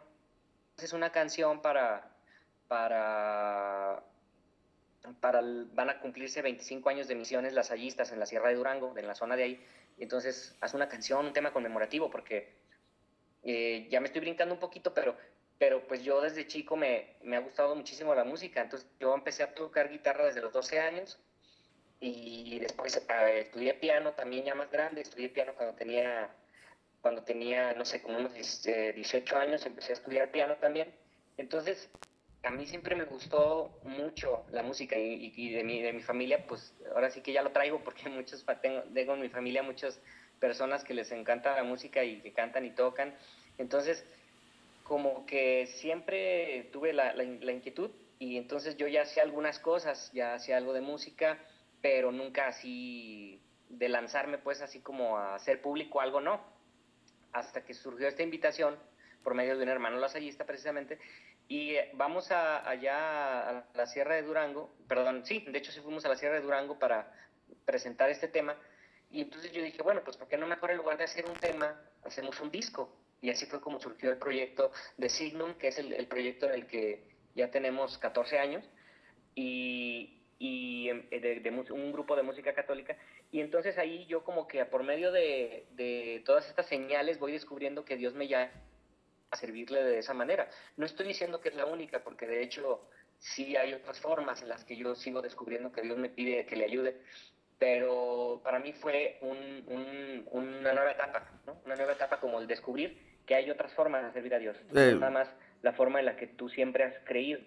[0.77, 2.11] haces una canción para,
[2.67, 4.03] para,
[5.19, 5.41] para,
[5.73, 9.15] van a cumplirse 25 años de misiones lasallistas en la Sierra de Durango, en la
[9.15, 9.65] zona de ahí,
[9.97, 12.53] entonces haz una canción, un tema conmemorativo, porque
[13.43, 15.15] eh, ya me estoy brincando un poquito, pero
[15.57, 19.43] pero pues yo desde chico me, me, ha gustado muchísimo la música, entonces yo empecé
[19.43, 21.19] a tocar guitarra desde los 12 años
[22.01, 26.29] y después eh, estudié piano también ya más grande, estudié piano cuando tenía,
[27.01, 30.93] cuando tenía, no sé, como unos 18 años, empecé a estudiar piano también,
[31.37, 31.89] entonces
[32.43, 36.73] a mí siempre me gustó mucho la música y, de, mi, de mi familia, pues
[36.93, 39.99] ahora sí que ya lo traigo porque muchos, tengo, tengo en mi familia muchas
[40.39, 43.15] personas que les encanta la música y que cantan y tocan,
[43.57, 44.05] entonces
[44.83, 50.33] como que siempre tuve la, la, inquietud y entonces yo ya hacía algunas cosas, ya
[50.33, 51.39] hacía algo de música,
[51.81, 56.41] pero nunca así de lanzarme pues así como a hacer público algo, no.
[57.31, 58.77] Hasta que surgió esta invitación
[59.23, 60.99] por medio de un hermano lasallista precisamente
[61.47, 65.79] y eh, vamos a, allá a la Sierra de Durango, perdón, sí, de hecho sí
[65.81, 67.11] fuimos a la Sierra de Durango para
[67.65, 68.57] presentar este tema
[69.13, 71.35] y entonces yo dije, bueno, pues ¿por qué no mejor en lugar de hacer un
[71.35, 72.91] tema, hacemos un disco?
[73.21, 76.65] Y así fue como surgió el proyecto de Signum, que es el, proyecto en el
[76.65, 77.03] que
[77.35, 78.65] ya tenemos 14 años.
[79.35, 82.97] Y, y em, de, un grupo de música católica.
[83.31, 87.85] Y entonces ahí yo como que por medio de, de todas estas señales voy descubriendo
[87.85, 88.51] que Dios me llama
[89.35, 90.49] servirle de esa manera.
[90.77, 92.81] No estoy diciendo que es la única, porque de hecho
[93.19, 96.55] sí hay otras formas en las que yo sigo descubriendo que Dios me pide que
[96.55, 96.97] le ayude,
[97.57, 101.57] pero para mí fue una nueva etapa, ¿no?
[101.65, 104.95] una nueva etapa como el descubrir que hay otras formas de servir a Dios, eh,
[104.99, 105.29] nada más
[105.61, 107.39] la forma en la que tú siempre has creído.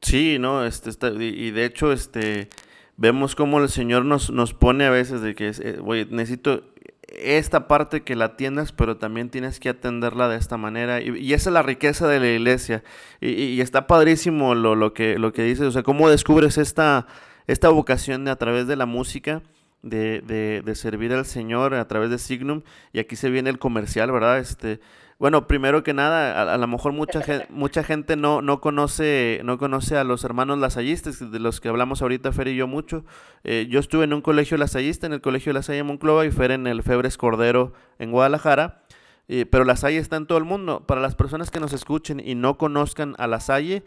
[0.00, 0.90] Sí, no, este,
[1.20, 2.48] y de hecho, este,
[2.96, 6.64] vemos cómo el Señor nos, nos pone a veces de que, eh, necesito
[7.08, 11.00] esta parte que la atiendas, pero también tienes que atenderla de esta manera.
[11.00, 12.84] Y, esa es la riqueza de la iglesia.
[13.20, 17.06] Y, está padrísimo lo, lo, que, lo que dices, o sea, cómo descubres esta,
[17.46, 19.42] esta vocación de, a través de la música.
[19.80, 23.60] De, de, de, servir al Señor a través de Signum y aquí se viene el
[23.60, 24.40] comercial, ¿verdad?
[24.40, 24.80] Este,
[25.18, 29.58] bueno, primero que nada, a, lo mejor mucha, gente, mucha gente no, no, conoce, no
[29.58, 33.04] conoce a los hermanos lasallistas, de los que hablamos ahorita Fer y yo mucho.
[33.42, 36.52] Eh, yo estuve en un colegio lasallista, en el colegio La Salle Monclova, y Fer
[36.52, 38.84] en el Febres Cordero en Guadalajara.
[39.26, 40.86] Eh, pero La Salle está en todo el mundo.
[40.86, 43.82] Para las personas que nos escuchen y no conozcan a La Salle,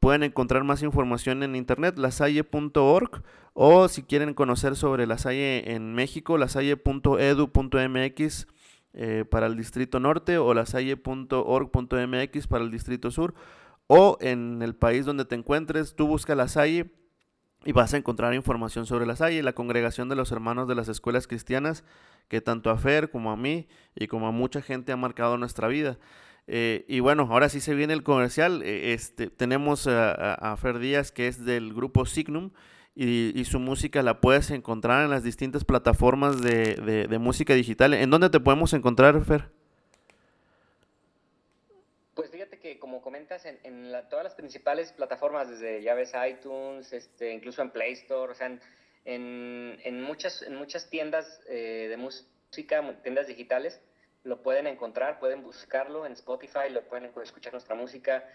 [0.00, 3.22] pueden encontrar más información en internet, lasalle.org,
[3.54, 8.48] o si quieren conocer sobre La Salle en México, lasalle.edu.mx
[8.94, 13.34] eh, para el Distrito Norte o lasalle.org.mx para el Distrito Sur
[13.86, 16.92] o en el país donde te encuentres, tú busca la Salle
[17.64, 20.88] y vas a encontrar información sobre la Salle, la congregación de los hermanos de las
[20.88, 21.84] escuelas cristianas
[22.28, 25.68] que tanto a Fer como a mí y como a mucha gente ha marcado nuestra
[25.68, 25.98] vida.
[26.46, 28.62] Eh, y bueno, ahora sí se viene el comercial.
[28.62, 32.50] Eh, este, tenemos a, Fer Díaz, que es del grupo Signum,
[32.94, 37.94] y, su música la puedes encontrar en las distintas plataformas de, música digital.
[37.94, 39.48] ¿En dónde te podemos encontrar, Fer?
[42.14, 47.32] Pues fíjate que como comentas, en, todas las principales plataformas, desde ya ves iTunes, este,
[47.32, 48.58] incluso en Play Store, o sea,
[49.04, 53.80] en, muchas, en muchas tiendas eh, de música, tiendas digitales,
[54.24, 58.28] lo pueden encontrar, pueden buscarlo en Spotify, lo pueden escuchar nuestra música,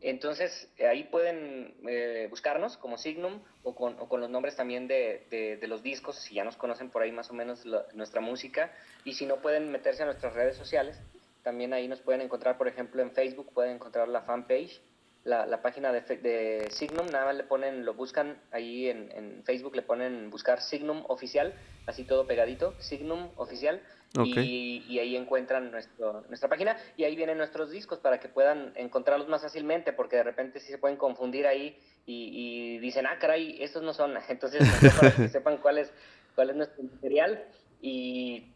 [0.00, 5.82] entonces, ahí pueden eh, buscarnos como Signum o con, los nombres también de, de, los
[5.82, 8.72] discos, si ya nos conocen por ahí más o menos nuestra música.
[9.04, 10.98] Y si no, pueden meterse a nuestras redes sociales.
[11.42, 14.80] También ahí nos pueden encontrar, por ejemplo, en Facebook pueden encontrar la fanpage,
[15.24, 17.06] la, la página de, de, Signum.
[17.06, 21.54] Nada más le ponen, lo buscan ahí en, en Facebook, le ponen buscar Signum Oficial,
[21.86, 23.80] así todo pegadito, Signum Oficial
[24.18, 29.28] y, ahí encuentran nuestro, nuestra página y ahí vienen nuestros discos para que puedan encontrarlos
[29.28, 33.82] más fácilmente, porque de repente sí se pueden confundir ahí y, dicen, ah, caray, estos
[33.82, 34.14] no son.
[34.28, 35.92] Entonces, para que sepan cuál es,
[36.34, 37.44] cuál es nuestro material
[37.80, 38.52] y,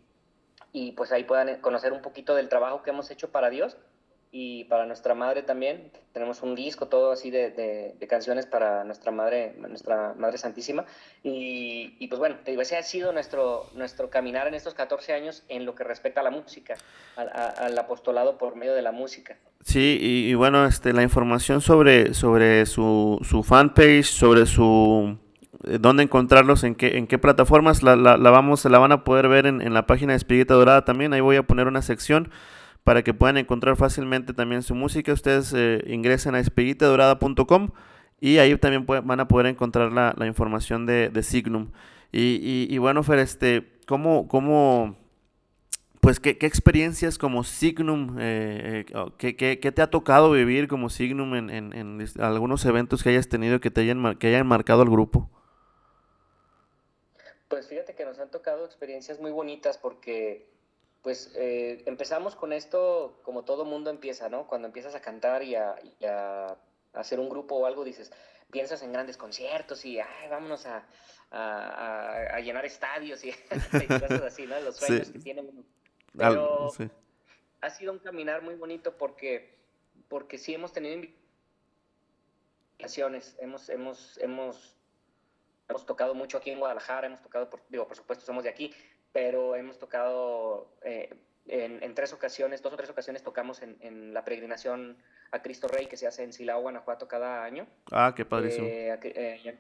[0.73, 3.77] y pues ahí puedan conocer un poquito del trabajo que hemos hecho para Dios
[4.37, 5.93] y para nuestra madre también.
[6.13, 10.85] Tenemos un disco todo así de, de, canciones para nuestra madre, nuestra madre santísima.
[11.23, 15.13] Y, y, pues bueno, te digo, ese ha sido nuestro, nuestro caminar en estos 14
[15.13, 16.75] años en lo que respecta a la música,
[17.15, 19.37] al apostolado por medio de la música.
[19.61, 25.17] Sí, y, bueno, este, la información sobre, sobre su, su fanpage, sobre su
[25.63, 29.05] eh, dónde encontrarlos, en qué, en qué plataformas, la, la, la, vamos, la van a
[29.05, 31.13] poder ver en, en la página de Espiguita Dorada también.
[31.13, 32.33] Ahí voy a poner una sección
[32.85, 35.13] para que puedan encontrar fácilmente también su música.
[35.13, 37.71] Ustedes eh, ingresen a espiguitadorada.com
[38.21, 41.73] y ahí también van a poder encontrar la, información de, Signum.
[42.13, 44.97] Y, bueno, Fer, este, ¿cómo, cómo
[46.01, 48.85] pues, ¿qué, experiencias como Signum, eh,
[49.19, 53.71] eh, ¿qué, te ha tocado vivir como Signum en, algunos eventos que hayas tenido que
[53.71, 55.31] te hayan, que hayan marcado al grupo?
[57.49, 60.54] Pues fíjate que nos han tocado experiencias muy bonitas porque
[61.05, 64.47] pues eh, empezamos con esto como todo mundo empieza, ¿no?
[64.47, 65.77] Cuando empiezas a cantar y a,
[66.95, 68.11] hacer un grupo o algo, dices,
[68.51, 70.87] piensas en grandes conciertos y, ay, vámonos a,
[72.41, 73.33] llenar estadios y,
[73.87, 74.59] cosas así, ¿no?
[74.61, 75.67] Los sueños que tienen.
[76.17, 76.73] Pero
[77.61, 79.59] ha sido un caminar muy bonito porque,
[80.09, 81.05] porque sí hemos tenido
[82.79, 84.75] invitaciones, hemos, hemos, hemos,
[85.69, 88.73] hemos tocado mucho aquí en Guadalajara, hemos tocado, por, digo, por supuesto somos de aquí,
[89.15, 91.09] pero hemos tocado eh,
[91.47, 94.99] en, tres ocasiones, dos o tres ocasiones tocamos en, la peregrinación
[95.31, 97.69] a Cristo Rey que se hace en Silao, Guanajuato cada año.
[97.93, 98.67] Ah, qué padrísimo.
[98.67, 99.59] Eh, eh,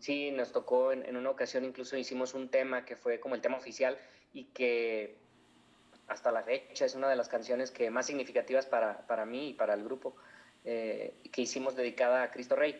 [0.00, 3.58] sí, nos tocó en, una ocasión, incluso hicimos un tema que fue como el tema
[3.58, 3.96] oficial
[4.32, 5.16] y que
[6.08, 9.54] hasta la fecha es una de las canciones que más significativas para, para mí y
[9.54, 10.16] para el grupo
[10.64, 12.78] que hicimos dedicada a Cristo Rey.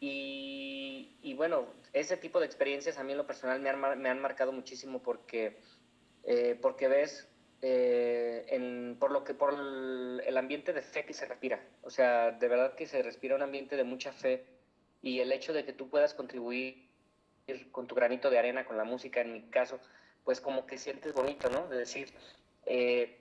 [0.00, 4.20] Y, bueno, ese tipo de experiencias a mí en lo personal me han, me han
[4.20, 5.56] marcado muchísimo porque,
[6.24, 7.28] eh, porque ves
[7.60, 11.60] eh, en, por lo que por el, ambiente de fe que se respira.
[11.82, 14.46] O sea, de verdad que se respira un ambiente de mucha fe
[15.02, 16.88] y el hecho de que tú puedas contribuir
[17.72, 19.80] con tu granito de arena, con la música en mi caso,
[20.24, 21.66] pues como que sientes bonito, ¿no?
[21.68, 22.12] De decir,
[22.66, 23.18] eh,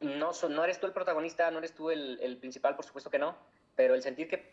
[0.00, 3.18] no, no eres tú el protagonista, no eres tú el, el, principal, por supuesto que
[3.18, 3.36] no,
[3.74, 4.52] pero el sentir que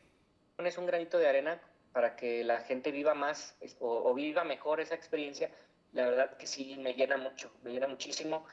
[0.55, 1.61] pones un granito de arena
[1.93, 5.51] para que la gente viva más o, o viva mejor esa experiencia,
[5.93, 8.45] la verdad que sí me llena mucho, me llena muchísimo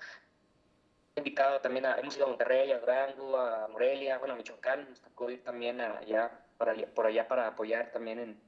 [1.18, 5.00] invitado también a, hemos ido a Monterrey, a Durango, a Morelia, bueno, a Michoacán, nos
[5.00, 8.40] tocó ir también allá, para, por allá para apoyar también en,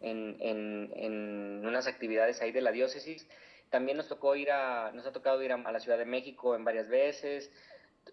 [0.00, 3.28] en, en, en, unas actividades ahí de la diócesis.
[3.70, 6.64] También nos tocó ir a, nos ha tocado ir a, la Ciudad de México en
[6.64, 7.50] varias veces.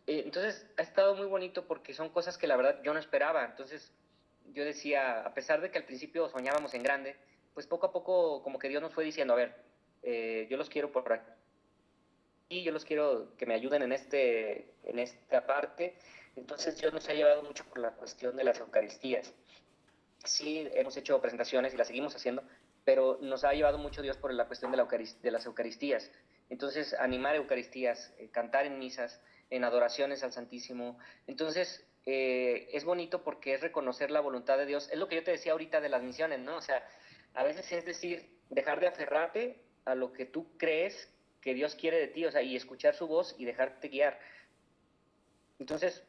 [0.07, 3.45] Eh, entonces ha estado muy bonito porque son cosas que la verdad yo no esperaba.
[3.45, 3.93] Entonces
[4.55, 7.15] yo decía, a pesar de que al principio soñábamos en grande,
[7.53, 9.55] pues poco a poco como que Dios nos fue diciendo, a ver,
[10.01, 11.29] eh, yo los quiero por aquí
[12.47, 15.97] y yo los quiero que me ayuden en, este, en esta parte.
[16.35, 19.33] Entonces Dios nos ha llevado mucho por la cuestión de las Eucaristías.
[20.23, 22.43] Sí, hemos hecho presentaciones y las seguimos haciendo,
[22.83, 26.11] pero nos ha llevado mucho Dios por la cuestión de, la de las Eucaristías.
[26.49, 30.97] Entonces, animar Eucaristías, eh, cantar en misas, en adoraciones al Santísimo.
[31.27, 34.89] Entonces, eh, es bonito porque es reconocer la voluntad de Dios.
[34.91, 36.57] Es lo que yo te decía ahorita de las misiones, ¿no?
[36.57, 36.87] O sea,
[37.33, 41.97] a veces es decir, dejar de aferrarte a lo que tú crees que Dios quiere
[41.97, 44.19] de ti, o sea, y escuchar su voz y dejarte guiar.
[45.59, 46.03] Entonces,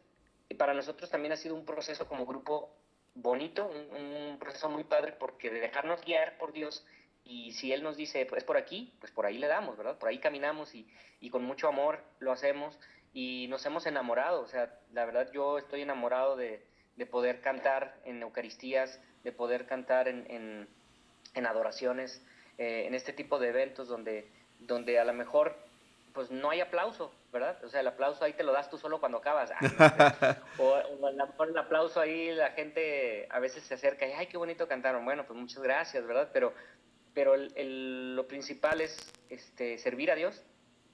[0.56, 2.74] para nosotros también ha sido un proceso como grupo
[3.14, 6.86] bonito, un, proceso muy padre, porque de dejarnos guiar por Dios,
[7.26, 9.98] y si Él nos dice, pues por aquí, pues por ahí le damos, ¿verdad?
[9.98, 10.88] Por ahí caminamos y,
[11.20, 12.78] y con mucho amor lo hacemos
[13.12, 16.64] y nos hemos enamorado, o sea, la verdad yo estoy enamorado de,
[16.96, 20.68] de poder cantar en Eucaristías, de poder cantar en, en,
[21.34, 22.22] en adoraciones,
[22.58, 25.56] eh, en este tipo de eventos donde donde a lo mejor
[26.12, 27.62] pues no hay aplauso, ¿verdad?
[27.62, 29.50] O sea, el aplauso ahí te lo das tú solo cuando acabas.
[30.58, 34.26] o, a lo mejor el aplauso ahí la gente a veces se acerca y, ay,
[34.26, 35.04] qué bonito cantaron.
[35.04, 36.30] Bueno, pues muchas gracias, ¿verdad?
[36.32, 36.54] Pero,
[37.16, 38.94] pero el, lo principal es
[39.30, 40.44] este, servir a Dios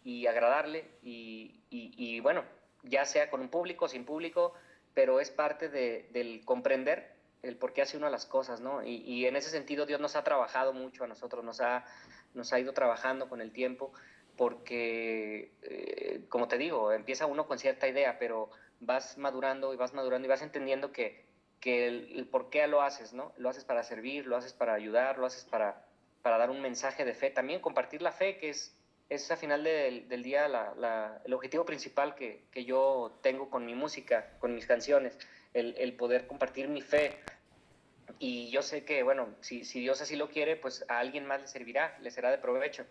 [0.05, 2.45] y agradarle y, y, bueno,
[2.85, 4.55] ya sea con un público, sin público,
[4.95, 7.11] pero es parte de, del comprender
[7.43, 8.85] el por qué hace uno las cosas, ¿no?
[8.85, 12.73] Y, y en ese sentido Dios nos ha trabajado mucho a nosotros, nos ha ido
[12.73, 13.93] trabajando con el tiempo,
[14.37, 18.49] porque, eh, como te digo, empieza uno con cierta idea, pero
[18.79, 21.27] vas madurando y vas madurando y vas entendiendo que
[21.65, 23.33] el, por qué lo haces, ¿no?
[23.39, 25.85] Lo haces para servir, lo haces para ayudar, lo haces para,
[26.23, 28.75] para dar un mensaje de fe, también compartir la fe, que es,
[29.09, 33.67] es al final del, del día la, el objetivo principal que, que, yo tengo con
[33.67, 35.19] mi música, con mis canciones,
[35.53, 37.19] el, el poder compartir mi fe,
[38.19, 41.41] y yo sé que, bueno, si, si Dios así lo quiere, pues a alguien más
[41.41, 42.85] le servirá, le será de provecho.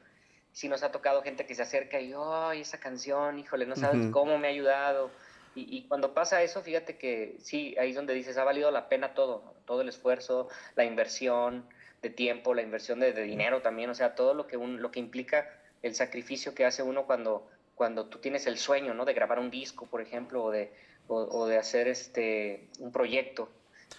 [0.52, 4.12] Si nos ha tocado gente que se acerca y, ¡ay, esa canción, híjole, no sabes
[4.12, 5.10] cómo me ha ayudado!
[5.56, 8.90] Y, y, cuando pasa eso, fíjate que sí, ahí es donde dices, ha valido la
[8.90, 11.66] pena todo, todo el esfuerzo, la inversión
[12.02, 14.92] de tiempo, la inversión de, de dinero también, o sea, todo lo que, un, lo
[14.92, 15.50] que implica
[15.82, 19.06] el sacrificio que hace uno cuando, cuando tú tienes el sueño, ¿no?
[19.06, 20.72] De grabar un disco, por ejemplo, o de,
[21.08, 23.50] o, o de hacer este, un proyecto.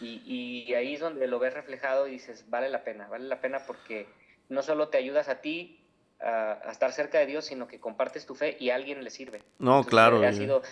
[0.00, 3.60] Y, ahí es donde lo ves reflejado y dices, vale la pena, vale la pena
[3.66, 4.06] porque
[4.48, 5.80] no solo te ayudas a ti
[6.20, 9.42] a, estar cerca de Dios, sino que compartes tu fe y a alguien le sirve.
[9.58, 10.26] No, claro.
[10.26, 10.62] Ha sido,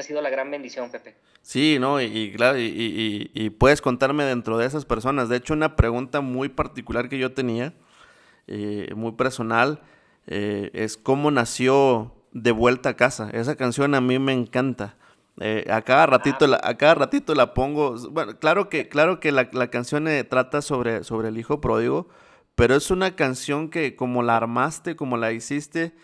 [0.00, 1.16] ha sido la gran bendición, Pepe.
[1.42, 5.28] Sí, no, y, claro, y, y, puedes contarme dentro de esas personas.
[5.28, 7.74] De hecho, una pregunta muy particular que yo tenía,
[8.46, 9.80] eh, muy personal,
[10.26, 13.30] eh, es cómo nació De Vuelta a Casa.
[13.32, 14.96] Esa canción a mí me encanta.
[15.40, 17.96] Eh, a, cada ratito la, a ratito la pongo.
[18.40, 22.08] Claro que, claro que la, la canción eh, trata sobre, sobre el hijo pródigo,
[22.54, 25.94] pero es una canción que como la armaste, como la hiciste,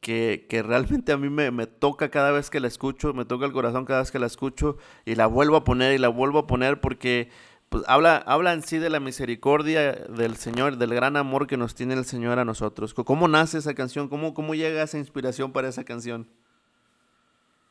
[0.00, 3.46] que, que realmente a mí me, me, toca cada vez que la escucho, me toca
[3.46, 6.40] el corazón cada vez que la escucho y la vuelvo a poner y la vuelvo
[6.40, 7.28] a poner porque
[7.68, 11.74] pues habla, habla en sí de la misericordia del Señor, del gran amor que nos
[11.74, 12.94] tiene el Señor a nosotros.
[12.94, 14.08] ¿Cómo nace esa canción?
[14.08, 16.28] ¿Cómo, cómo llega esa inspiración para esa canción?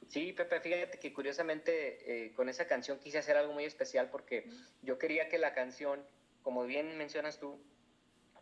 [0.09, 4.47] Sí, Pepe, fíjate que curiosamente eh, con esa canción quise hacer algo muy especial porque
[4.82, 6.01] yo quería que la canción,
[6.43, 7.57] como bien mencionas tú,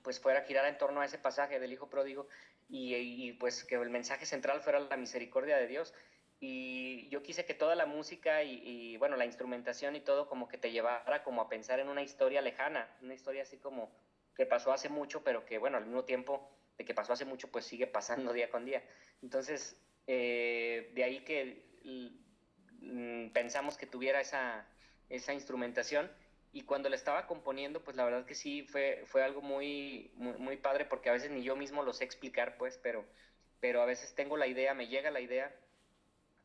[0.03, 2.27] pues fuera girada en torno a ese pasaje del Hijo Pródigo
[2.69, 5.93] y, pues que el mensaje central fuera la misericordia de Dios.
[6.39, 10.47] Y yo quise que toda la música y, y, bueno, la instrumentación y todo como
[10.47, 13.91] que te llevara como a pensar en una historia lejana, una historia así como
[14.35, 17.49] que pasó hace mucho, pero que bueno, al mismo tiempo de que pasó hace mucho,
[17.49, 18.83] pues sigue pasando día con día.
[19.21, 19.77] Entonces,
[20.07, 21.63] eh, de ahí que
[22.81, 24.67] mm, pensamos que tuviera esa,
[25.09, 26.11] esa instrumentación
[26.53, 30.55] y cuando la estaba componiendo, pues la verdad que sí fue, fue algo muy, muy,
[30.57, 33.03] padre porque a veces ni yo mismo lo sé explicar, pues, pero,
[33.59, 35.53] pero a veces tengo la idea, me llega la idea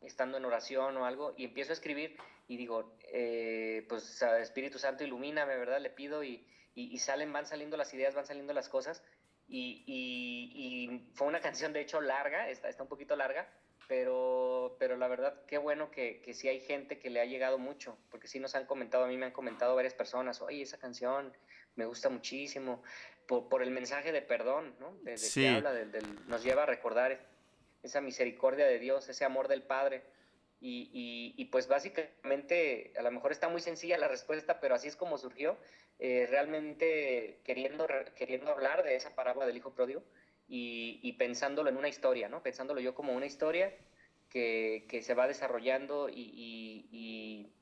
[0.00, 5.04] estando en oración o algo, y empiezo a escribir y digo, eh, pues Espíritu Santo
[5.04, 5.78] ilumíname, ¿verdad?
[5.78, 9.04] Le pido y, y, salen, van saliendo las ideas, van saliendo las cosas.
[9.46, 13.46] Y, y, fue una canción de hecho larga, está, está un poquito larga,
[13.88, 17.58] pero, pero la verdad, qué bueno que, que sí hay gente que le ha llegado
[17.58, 20.78] mucho, porque sí nos han comentado, a mí me han comentado varias personas, oye, esa
[20.78, 21.32] canción
[21.74, 22.82] me gusta muchísimo,
[23.26, 24.92] por, por el mensaje de perdón, ¿no?
[25.02, 25.72] De, que habla,
[26.26, 27.18] nos lleva a recordar
[27.82, 30.02] esa misericordia de Dios, ese amor del Padre.
[30.60, 34.88] Y, y, y, pues básicamente, a lo mejor está muy sencilla la respuesta, pero así
[34.88, 35.56] es como surgió,
[36.00, 37.86] eh, realmente queriendo,
[38.16, 40.02] queriendo hablar de esa parábola del Hijo Pródigo
[40.48, 42.42] y, y, pensándolo en una historia, ¿no?
[42.42, 43.74] Pensándolo yo como una historia
[44.30, 47.52] que, que se va desarrollando y,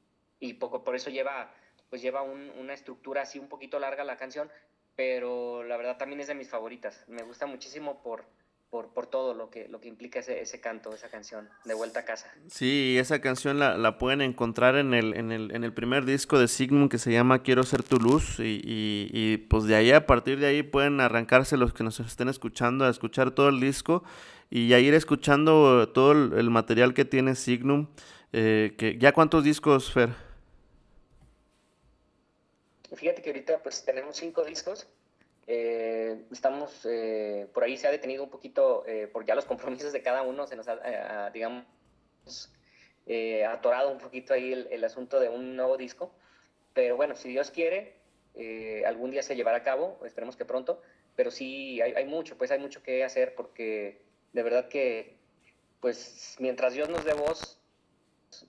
[0.40, 1.52] y, poco, por eso lleva,
[1.90, 4.50] pues lleva una estructura así un poquito larga la canción,
[4.94, 7.04] pero la verdad también es de mis favoritas.
[7.08, 8.24] Me gusta muchísimo por,
[8.70, 12.00] por, por, todo lo que, lo que implica ese, ese, canto, esa canción, De Vuelta
[12.00, 12.30] a Casa.
[12.48, 16.38] Sí, esa canción la, la pueden encontrar en el, en, el, en el primer disco
[16.38, 19.92] de Signum que se llama Quiero ser tu luz y, y, y, pues de ahí,
[19.92, 23.60] a partir de ahí pueden arrancarse los que nos estén escuchando a escuchar todo el
[23.60, 24.02] disco
[24.50, 27.88] y a ir escuchando todo el, material que tiene Signum.
[28.32, 30.10] Eh, que, ¿Ya cuántos discos, Fer?
[32.94, 34.86] Fíjate que ahorita pues tenemos cinco discos
[35.46, 39.92] eh, estamos, eh, por ahí se ha detenido un poquito, eh, por ya los compromisos
[39.92, 41.64] de cada uno, se nos ha, digamos,
[43.48, 46.12] atorado un poquito ahí el, asunto de un nuevo disco.
[46.74, 47.94] Pero bueno, si Dios quiere,
[48.84, 50.82] algún día se llevará a cabo, esperemos que pronto,
[51.14, 55.16] pero sí hay, hay, mucho, pues hay mucho que hacer porque de verdad que,
[55.80, 57.58] pues mientras Dios nos dé voz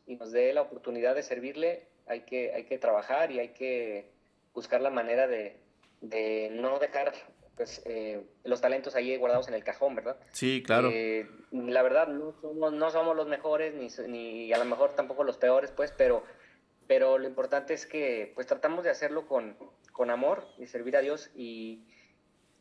[0.07, 4.09] y nos dé la oportunidad de servirle, hay que, hay que trabajar y hay que
[4.53, 5.55] buscar la manera de,
[6.01, 7.13] de no dejar
[7.55, 10.17] pues, eh, los talentos ahí guardados en el cajón, ¿verdad?
[10.31, 10.89] Sí, claro.
[10.93, 15.23] Eh, la verdad, no somos, no somos los mejores, ni, ni, a lo mejor tampoco
[15.23, 16.23] los peores, pues, pero,
[16.85, 19.57] pero lo importante es que pues tratamos de hacerlo con,
[19.91, 21.81] con amor y servir a Dios y,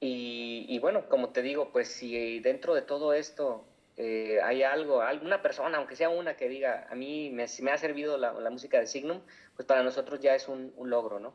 [0.00, 3.66] y, y, bueno, como te digo, pues si dentro de todo esto
[3.98, 7.78] eh, hay algo, alguna persona, aunque sea una que diga, a mí me, me ha
[7.78, 9.22] servido la, la, música de Signum,
[9.54, 11.34] pues para nosotros ya es un, un logro, ¿no?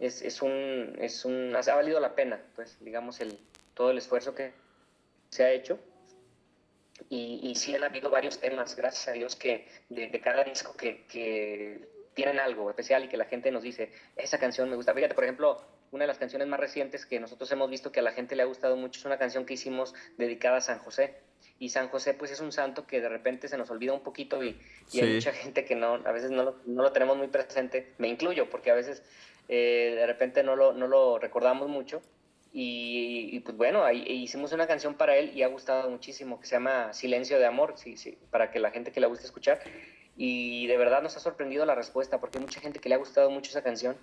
[0.00, 3.38] Es, es, un, es un, ha valido la pena, pues, digamos, el,
[3.74, 4.52] todo el esfuerzo que
[5.28, 5.78] se ha hecho.
[7.08, 10.76] Y, y sí han habido varios temas, gracias a Dios, que de, de cada disco
[10.76, 14.92] que, que tienen algo especial y que la gente nos dice, esa canción me gusta.
[14.94, 18.02] Fíjate, por ejemplo, una de las canciones más recientes que nosotros hemos visto que a
[18.02, 21.29] la gente le ha gustado mucho es una canción que hicimos dedicada a San José
[21.60, 24.42] y San José pues es un santo que de repente se nos olvida un poquito
[24.42, 24.58] y,
[24.94, 28.08] hay mucha gente que no, a veces no lo, no lo, tenemos muy presente, me
[28.08, 29.04] incluyo porque a veces
[29.48, 32.02] eh, de repente no lo, no lo recordamos mucho
[32.52, 36.56] y, pues bueno, ahí hicimos una canción para él y ha gustado muchísimo que se
[36.56, 39.60] llama Silencio de Amor, sí, sí, para que la gente que le guste escuchar.
[40.16, 42.98] Y de verdad nos ha sorprendido la respuesta porque hay mucha gente que le ha
[42.98, 43.96] gustado mucho esa canción.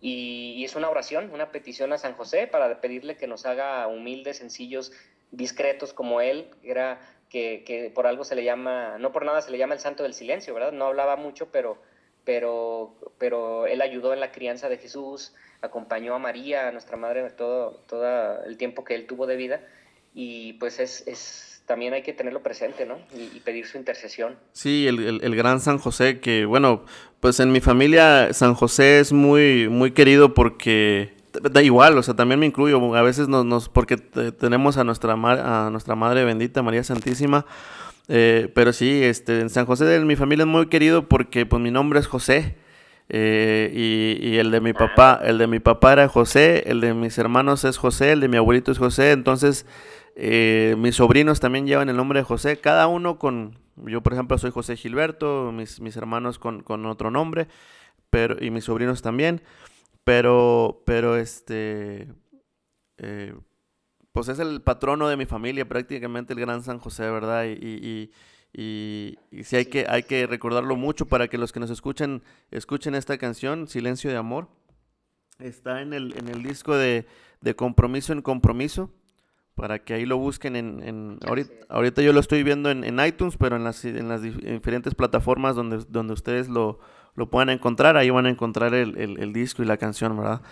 [0.00, 3.86] Y, y es una oración, una petición a San José para pedirle que nos haga
[3.86, 4.92] humildes, sencillos,
[5.30, 9.50] discretos como él, era que, que, por algo se le llama, no por nada se
[9.50, 10.72] le llama el santo del silencio, ¿verdad?
[10.72, 11.78] No hablaba mucho, pero,
[12.24, 17.28] pero, pero él ayudó en la crianza de Jesús, acompañó a María, a nuestra madre,
[17.30, 19.60] todo, todo el tiempo que él tuvo de vida,
[20.14, 22.98] y pues es, es también hay que tenerlo presente, ¿no?
[23.14, 24.36] Y, pedir su intercesión.
[24.52, 26.86] Sí, el, el, el, gran San José, que bueno,
[27.20, 31.17] pues en mi familia San José es muy, muy querido porque
[31.50, 32.94] Da igual, o sea, también me incluyo.
[32.94, 37.46] A veces nos, nos porque tenemos a nuestra, a nuestra Madre bendita, María Santísima.
[38.08, 41.62] Eh, pero sí, este, en San José de mi familia es muy querido porque pues
[41.62, 42.56] mi nombre es José.
[43.10, 46.92] Eh, y, y, el de mi papá, el de mi papá era José, el de
[46.92, 49.12] mis hermanos es José, el de mi abuelito es José.
[49.12, 49.66] Entonces,
[50.20, 54.36] eh, mis sobrinos también llevan el nombre de José, cada uno con, yo por ejemplo
[54.36, 57.46] soy José Gilberto, mis, mis hermanos con, con otro nombre,
[58.10, 59.42] pero, y mis sobrinos también.
[60.08, 62.08] Pero, pero este,
[62.96, 63.34] eh,
[64.10, 67.44] pues es el patrono de mi familia, prácticamente el gran San José, ¿verdad?
[67.44, 68.10] Y,
[68.54, 72.22] y, y, sí hay que, hay que recordarlo mucho para que los que nos escuchen,
[72.50, 74.48] escuchen esta canción, Silencio de Amor.
[75.40, 77.06] Está en el, en el disco de,
[77.42, 78.90] de Compromiso en Compromiso,
[79.56, 80.82] para que ahí lo busquen en...
[80.84, 84.22] en ahorita, ahorita, yo lo estoy viendo en, en, iTunes, pero en las, en las
[84.22, 86.78] diferentes plataformas donde, donde ustedes lo,
[87.14, 90.42] lo puedan encontrar, ahí van a encontrar el, el, disco y la canción, ¿verdad?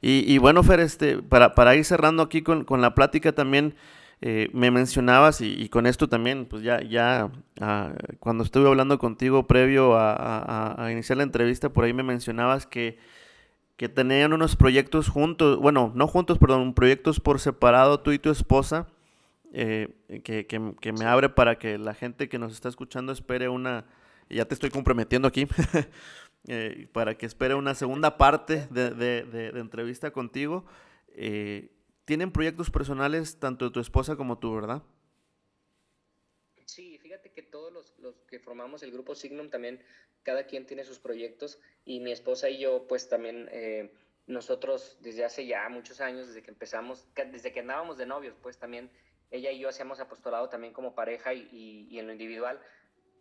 [0.00, 3.74] Y, y, bueno, Fer, este, para, para ir cerrando aquí con, con la plática también,
[4.20, 7.30] eh, me mencionabas, y, y, con esto también, pues ya, ya
[7.60, 12.02] ah, cuando estuve hablando contigo previo a, a, a, iniciar la entrevista, por ahí me
[12.02, 12.98] mencionabas que,
[13.76, 18.30] que tenían unos proyectos juntos, bueno, no juntos, perdón, proyectos por separado, tú y tu
[18.30, 18.88] esposa,
[19.52, 19.88] eh,
[20.24, 23.84] que, que, me abre para que la gente que nos está escuchando espere una,
[24.30, 25.46] ya te estoy comprometiendo aquí,
[26.48, 30.66] eh, para que espere una segunda parte de, de, entrevista contigo.
[31.08, 31.70] Eh,
[32.04, 34.82] tienen proyectos personales tanto tu esposa como tú, ¿verdad?
[36.64, 39.82] Sí, fíjate que todos los, los, que formamos el grupo Signum también,
[40.22, 43.48] cada quien tiene sus proyectos y mi esposa y yo pues también
[44.28, 48.58] nosotros desde hace ya muchos años, desde que empezamos, desde que andábamos de novios, pues
[48.58, 48.90] también
[49.30, 52.60] ella y yo hacíamos apostolado también como pareja y, en lo individual,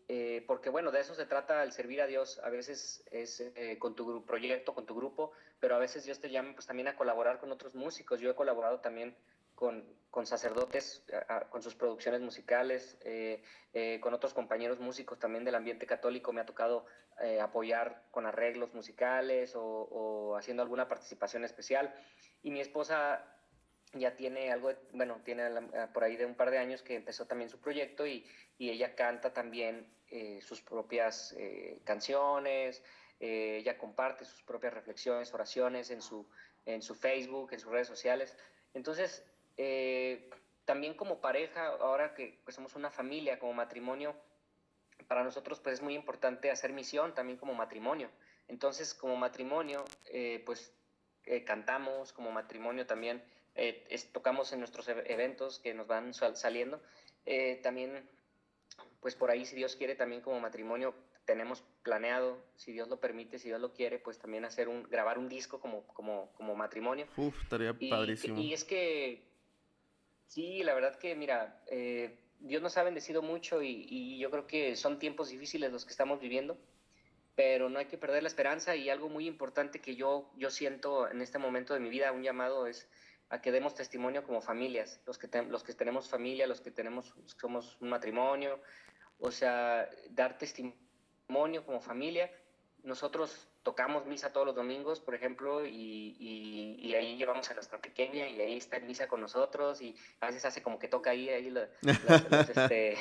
[0.09, 3.77] eh, porque bueno, de eso se trata el servir a Dios, a veces es eh,
[3.77, 6.95] con tu proyecto, con tu grupo, pero a veces Dios te llama pues también a
[6.95, 9.15] colaborar con otros músicos, yo he colaborado también
[9.53, 11.03] con, con sacerdotes,
[11.49, 13.41] con sus producciones musicales, eh,
[14.01, 16.85] con otros compañeros músicos también del ambiente católico, me ha tocado
[17.41, 21.91] apoyar con arreglos musicales o, o haciendo alguna participación especial,
[22.43, 23.25] y mi esposa
[23.93, 25.49] ya tiene algo, bueno, tiene
[25.93, 28.25] por ahí de un par de años que empezó también su proyecto y,
[28.57, 32.81] y ella canta también eh, sus propias eh, canciones,
[33.19, 36.25] eh, ella comparte sus propias reflexiones, oraciones en su,
[36.65, 38.37] en su Facebook, en sus redes sociales.
[38.73, 39.25] Entonces,
[40.65, 44.15] también como pareja, ahora que pues, somos una familia, como matrimonio,
[45.07, 48.09] para nosotros pues es muy importante hacer misión también como matrimonio.
[48.47, 49.83] Entonces, como matrimonio,
[50.45, 50.73] pues
[51.45, 53.23] cantamos, como matrimonio también
[53.57, 56.81] eh, tocamos en nuestros e-, eventos que nos van saliendo.
[57.25, 58.07] Eh, también,
[59.01, 60.93] pues por ahí, si Dios quiere, también como matrimonio
[61.25, 65.19] tenemos planeado, si Dios lo permite, si Dios lo quiere, pues también hacer un, grabar
[65.19, 67.05] un disco como, como, como matrimonio.
[67.17, 68.39] Uf, estaría padrísimo.
[68.39, 69.27] Y es que,
[70.25, 74.47] sí, la verdad que, mira, eh, Dios nos ha bendecido mucho y, y, yo creo
[74.47, 76.57] que son tiempos difíciles los que estamos viviendo,
[77.35, 81.09] pero no hay que perder la esperanza y algo muy importante que yo, yo siento
[81.09, 82.89] en este momento de mi vida, un llamado es
[83.29, 87.13] a que demos testimonio como familias, los que, los que tenemos familia, los que tenemos,
[87.39, 88.59] somos un matrimonio,
[89.19, 92.31] o sea, dar testimonio como familia.
[92.83, 96.15] Nosotros tocamos misa todos los domingos, por ejemplo, y,
[96.79, 100.27] y, ahí llevamos a nuestra pequeña y ahí está en misa con nosotros y a
[100.27, 101.67] veces hace como que toca ahí, ahí los,
[102.49, 102.93] este,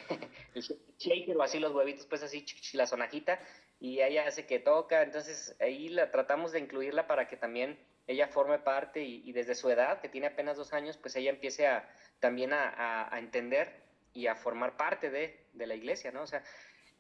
[0.55, 0.63] el
[0.99, 3.39] shaker o así los huevitos, pues así la sonajita
[3.79, 8.29] y ella hace que toca, entonces ahí la tratamos de incluirla para que también ella
[8.29, 11.89] forme parte y, desde su edad, que tiene apenas dos años, pues ella empiece a,
[12.21, 13.83] también a, entender
[14.13, 16.23] y a formar parte de, la iglesia, ¿no?
[16.23, 16.43] O sea,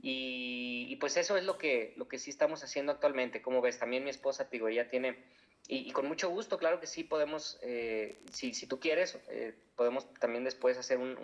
[0.00, 3.40] y, pues eso es lo que, lo que sí estamos haciendo actualmente.
[3.40, 5.24] Como ves, también mi esposa, digo, ella tiene,
[5.68, 10.12] y, con mucho gusto, claro que sí podemos, eh, si, si, tú quieres, eh, podemos
[10.14, 11.16] también después hacer un,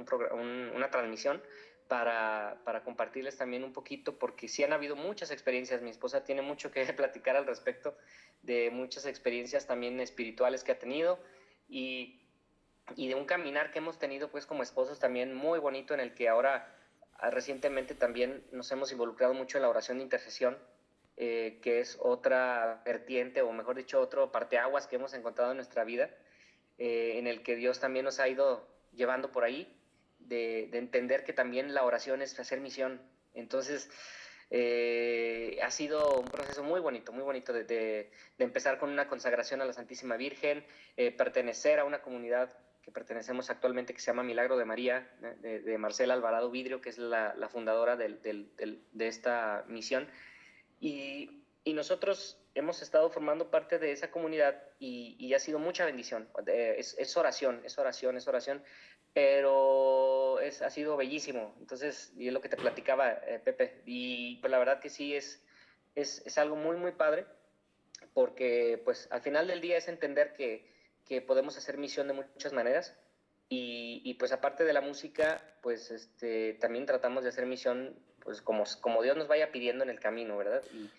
[0.74, 1.42] una transmisión
[1.92, 5.82] para, para, compartirles también un poquito, porque sí han habido muchas experiencias.
[5.82, 7.94] Mi esposa tiene mucho que platicar al respecto
[8.40, 11.18] de muchas experiencias también espirituales que ha tenido
[11.68, 12.22] y,
[12.96, 16.14] y de un caminar que hemos tenido pues como esposos también muy bonito en el
[16.14, 16.74] que ahora
[17.18, 20.56] ah, recientemente también nos hemos involucrado mucho en la oración de intercesión,
[21.18, 25.84] eh, que es otra vertiente, o mejor dicho, otro parteaguas que hemos encontrado en nuestra
[25.84, 26.08] vida,
[26.78, 29.70] eh, en el que Dios también nos ha ido llevando por ahí,
[30.28, 33.00] de, de entender que también la oración es hacer misión.
[33.34, 33.88] Entonces,
[34.54, 39.64] eh, ha sido un proceso muy bonito, muy bonito de, empezar con una consagración a
[39.64, 40.62] la Santísima Virgen,
[40.98, 42.52] eh, pertenecer a una comunidad
[42.82, 45.10] que pertenecemos actualmente que se llama Milagro de María,
[45.40, 50.06] de, Marcela Alvarado Vidrio, que es la, fundadora de esta misión.
[50.80, 56.28] Y, nosotros hemos estado formando parte de esa comunidad y, ha sido mucha bendición.
[56.46, 58.62] Es, es oración, es oración, es oración
[59.12, 61.54] pero es, ha sido bellísimo.
[61.60, 65.14] Entonces, y es lo que te platicaba, eh, Pepe, y pues la verdad que sí
[65.14, 65.42] es,
[65.94, 67.26] es, es, algo muy, muy padre,
[68.14, 70.70] porque pues al final del día es entender que,
[71.06, 72.96] que podemos hacer misión de muchas maneras,
[73.48, 78.40] y, y, pues aparte de la música, pues este, también tratamos de hacer misión pues
[78.40, 80.62] como, como Dios nos vaya pidiendo en el camino, ¿verdad?
[80.72, 80.90] Y,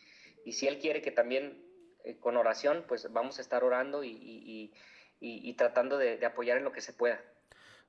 [0.45, 1.65] y si Él quiere que también
[2.03, 4.71] eh, con oración, pues vamos a estar orando y,
[5.19, 7.23] y tratando de, de apoyar en lo que se pueda.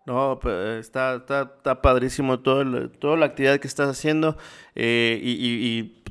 [0.06, 0.38] No,
[0.78, 4.36] está, está, está padrísimo todo toda la actividad que estás haciendo.
[4.74, 6.02] Eh, y, y,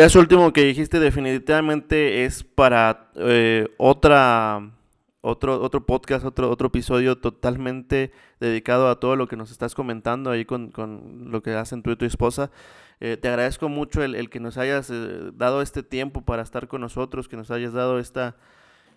[0.00, 4.72] eso último que dijiste definitivamente es para eh, otra,
[5.20, 8.10] otro, otro podcast, otro, otro episodio totalmente
[8.40, 11.92] dedicado a todo lo que nos estás comentando ahí con, con lo que hacen tú
[11.92, 12.50] y tu esposa.
[12.98, 14.92] Eh, te agradezco mucho el, el que nos hayas
[15.34, 18.34] dado este tiempo para estar con nosotros, que nos hayas dado esta,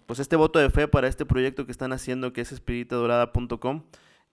[0.07, 3.83] pues este voto de fe para este proyecto que están haciendo que es espiritadorada.com.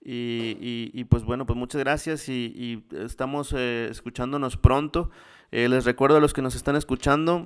[0.01, 5.11] Y, y, pues bueno, pues muchas gracias y, estamos eh, escuchándonos pronto.
[5.51, 7.44] Eh, les recuerdo a los que nos están escuchando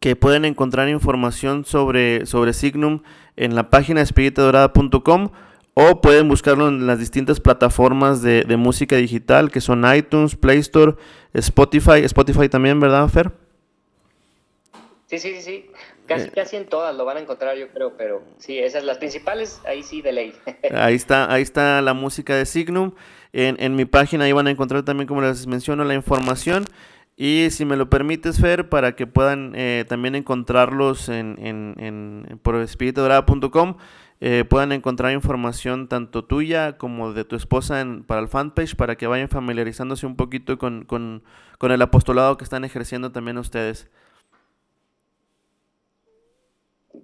[0.00, 3.02] que pueden encontrar información sobre, sobre Signum
[3.36, 5.30] en la página espiritadorada.com
[5.74, 10.96] o pueden buscarlo en las distintas plataformas de, música digital que son iTunes, Play Store,
[11.32, 13.32] Spotify, Spotify también, ¿verdad, Fer?
[15.12, 15.70] Sí, sí, sí, sí.
[16.06, 16.32] Casi, eh.
[16.34, 19.82] casi en todas lo van a encontrar, yo creo, pero sí, esas las principales, ahí
[19.82, 20.34] sí de ley.
[20.74, 22.92] ahí está, ahí está la música de Signum.
[23.34, 26.64] En, en mi página ahí van a encontrar también, como les menciono, la información.
[27.14, 32.38] Y si me lo permites, Fer, para que puedan eh, también encontrarlos en, en, en
[32.42, 33.76] por espiritodorada.com,
[34.22, 38.96] eh, puedan encontrar información tanto tuya como de tu esposa en, para el fanpage, para
[38.96, 41.22] que vayan familiarizándose un poquito con, con,
[41.58, 43.90] con el apostolado que están ejerciendo también ustedes.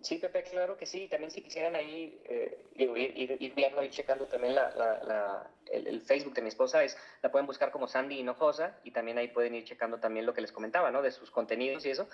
[0.03, 1.09] Sí, Pepe, claro que sí.
[1.09, 6.49] También si quisieran ahí eh, ir, viendo y checando también la, el, Facebook de mi
[6.49, 10.27] esposa, es, la pueden buscar como Sandy Hinojosa y también ahí pueden ir checando también
[10.27, 11.03] lo que les comentaba, ¿no?
[11.03, 12.09] De sus contenidos y eso.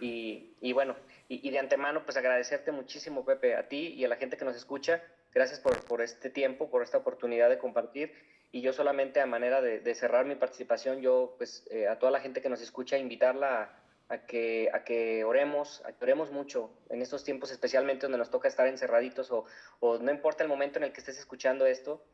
[0.00, 0.96] Y, y bueno,
[1.28, 4.56] y, de antemano, pues agradecerte muchísimo, Pepe, a ti y a la gente que nos
[4.56, 5.02] escucha.
[5.32, 8.12] Gracias por, por este tiempo, por esta oportunidad de compartir.
[8.50, 12.20] Y yo solamente a manera de, cerrar mi participación, yo pues eh, a toda la
[12.20, 13.82] gente que nos escucha, invitarla a
[14.12, 18.30] a que, a que oremos, a que oremos mucho en estos tiempos, especialmente donde nos
[18.30, 19.46] toca estar encerraditos o,
[19.80, 22.04] o no importa el momento en el que estés escuchando esto,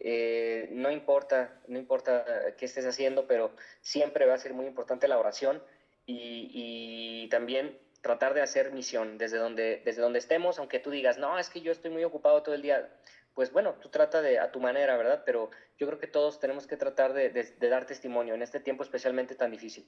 [0.00, 5.08] eh, no importa, no importa qué estés haciendo, pero siempre va a ser muy importante
[5.08, 5.62] la oración
[6.04, 11.16] y, y, también tratar de hacer misión desde donde, desde donde estemos, aunque tú digas,
[11.16, 12.90] no, es que yo estoy muy ocupado todo el día,
[13.38, 15.22] pues bueno, tú trata de a tu manera, ¿verdad?
[15.24, 18.82] Pero yo creo que todos tenemos que tratar de, de, dar testimonio en este tiempo
[18.82, 19.86] especialmente tan difícil.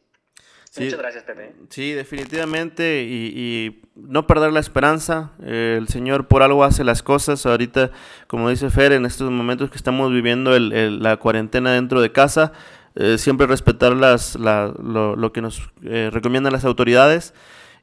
[0.78, 1.52] Muchas gracias, Pepe.
[1.68, 5.32] Sí, definitivamente, y, no perder la esperanza.
[5.44, 7.44] el Señor por algo hace las cosas.
[7.44, 7.90] Ahorita,
[8.28, 12.52] como dice Fer, en estos momentos que estamos viviendo el, la cuarentena dentro de casa,
[12.94, 17.34] eh, siempre respetar las, lo, que nos eh, recomiendan las autoridades.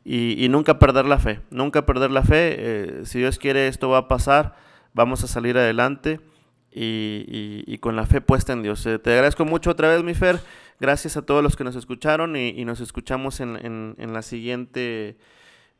[0.05, 2.55] Y, nunca perder la fe, nunca perder la fe.
[2.57, 4.65] Eh, si Dios quiere, esto va a pasar
[4.97, 6.19] vamos a salir adelante
[6.71, 8.85] y, con la fe puesta en Dios.
[8.87, 10.39] Eh, te agradezco mucho otra vez, mi Fer.
[10.79, 15.17] Gracias a todos los que nos escucharon y, nos escuchamos en, en la siguiente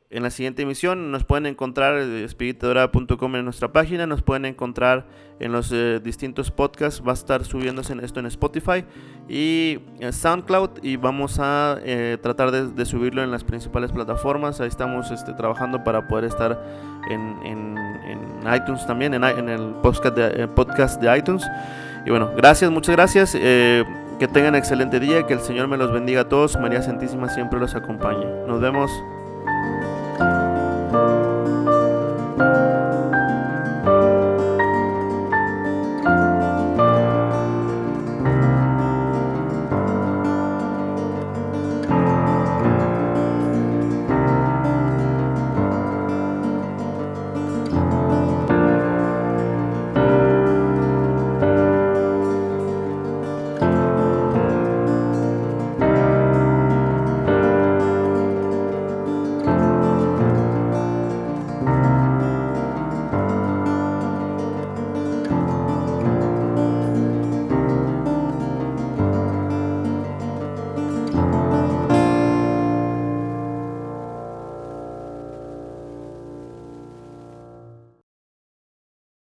[0.09, 1.11] en la siguiente emisión.
[1.11, 5.05] Nos pueden encontrar en espiritadora.com en nuestra página, nos pueden encontrar
[5.39, 8.83] en los eh, distintos podcasts, va a estar subiéndose esto en Spotify
[9.29, 14.61] y en SoundCloud y vamos a eh, tratar de, subirlo en las principales plataformas.
[14.61, 16.59] Ahí estamos este, trabajando para poder estar
[17.09, 17.77] en,
[18.55, 21.45] iTunes también, en, el podcast de, podcast de iTunes.
[22.05, 23.35] Y bueno, gracias, muchas gracias.
[23.35, 23.83] Eh,
[24.19, 26.57] que tengan excelente día, que el Señor me los bendiga a todos.
[26.57, 28.25] María Santísima siempre los acompañe.
[28.47, 28.89] Nos vemos.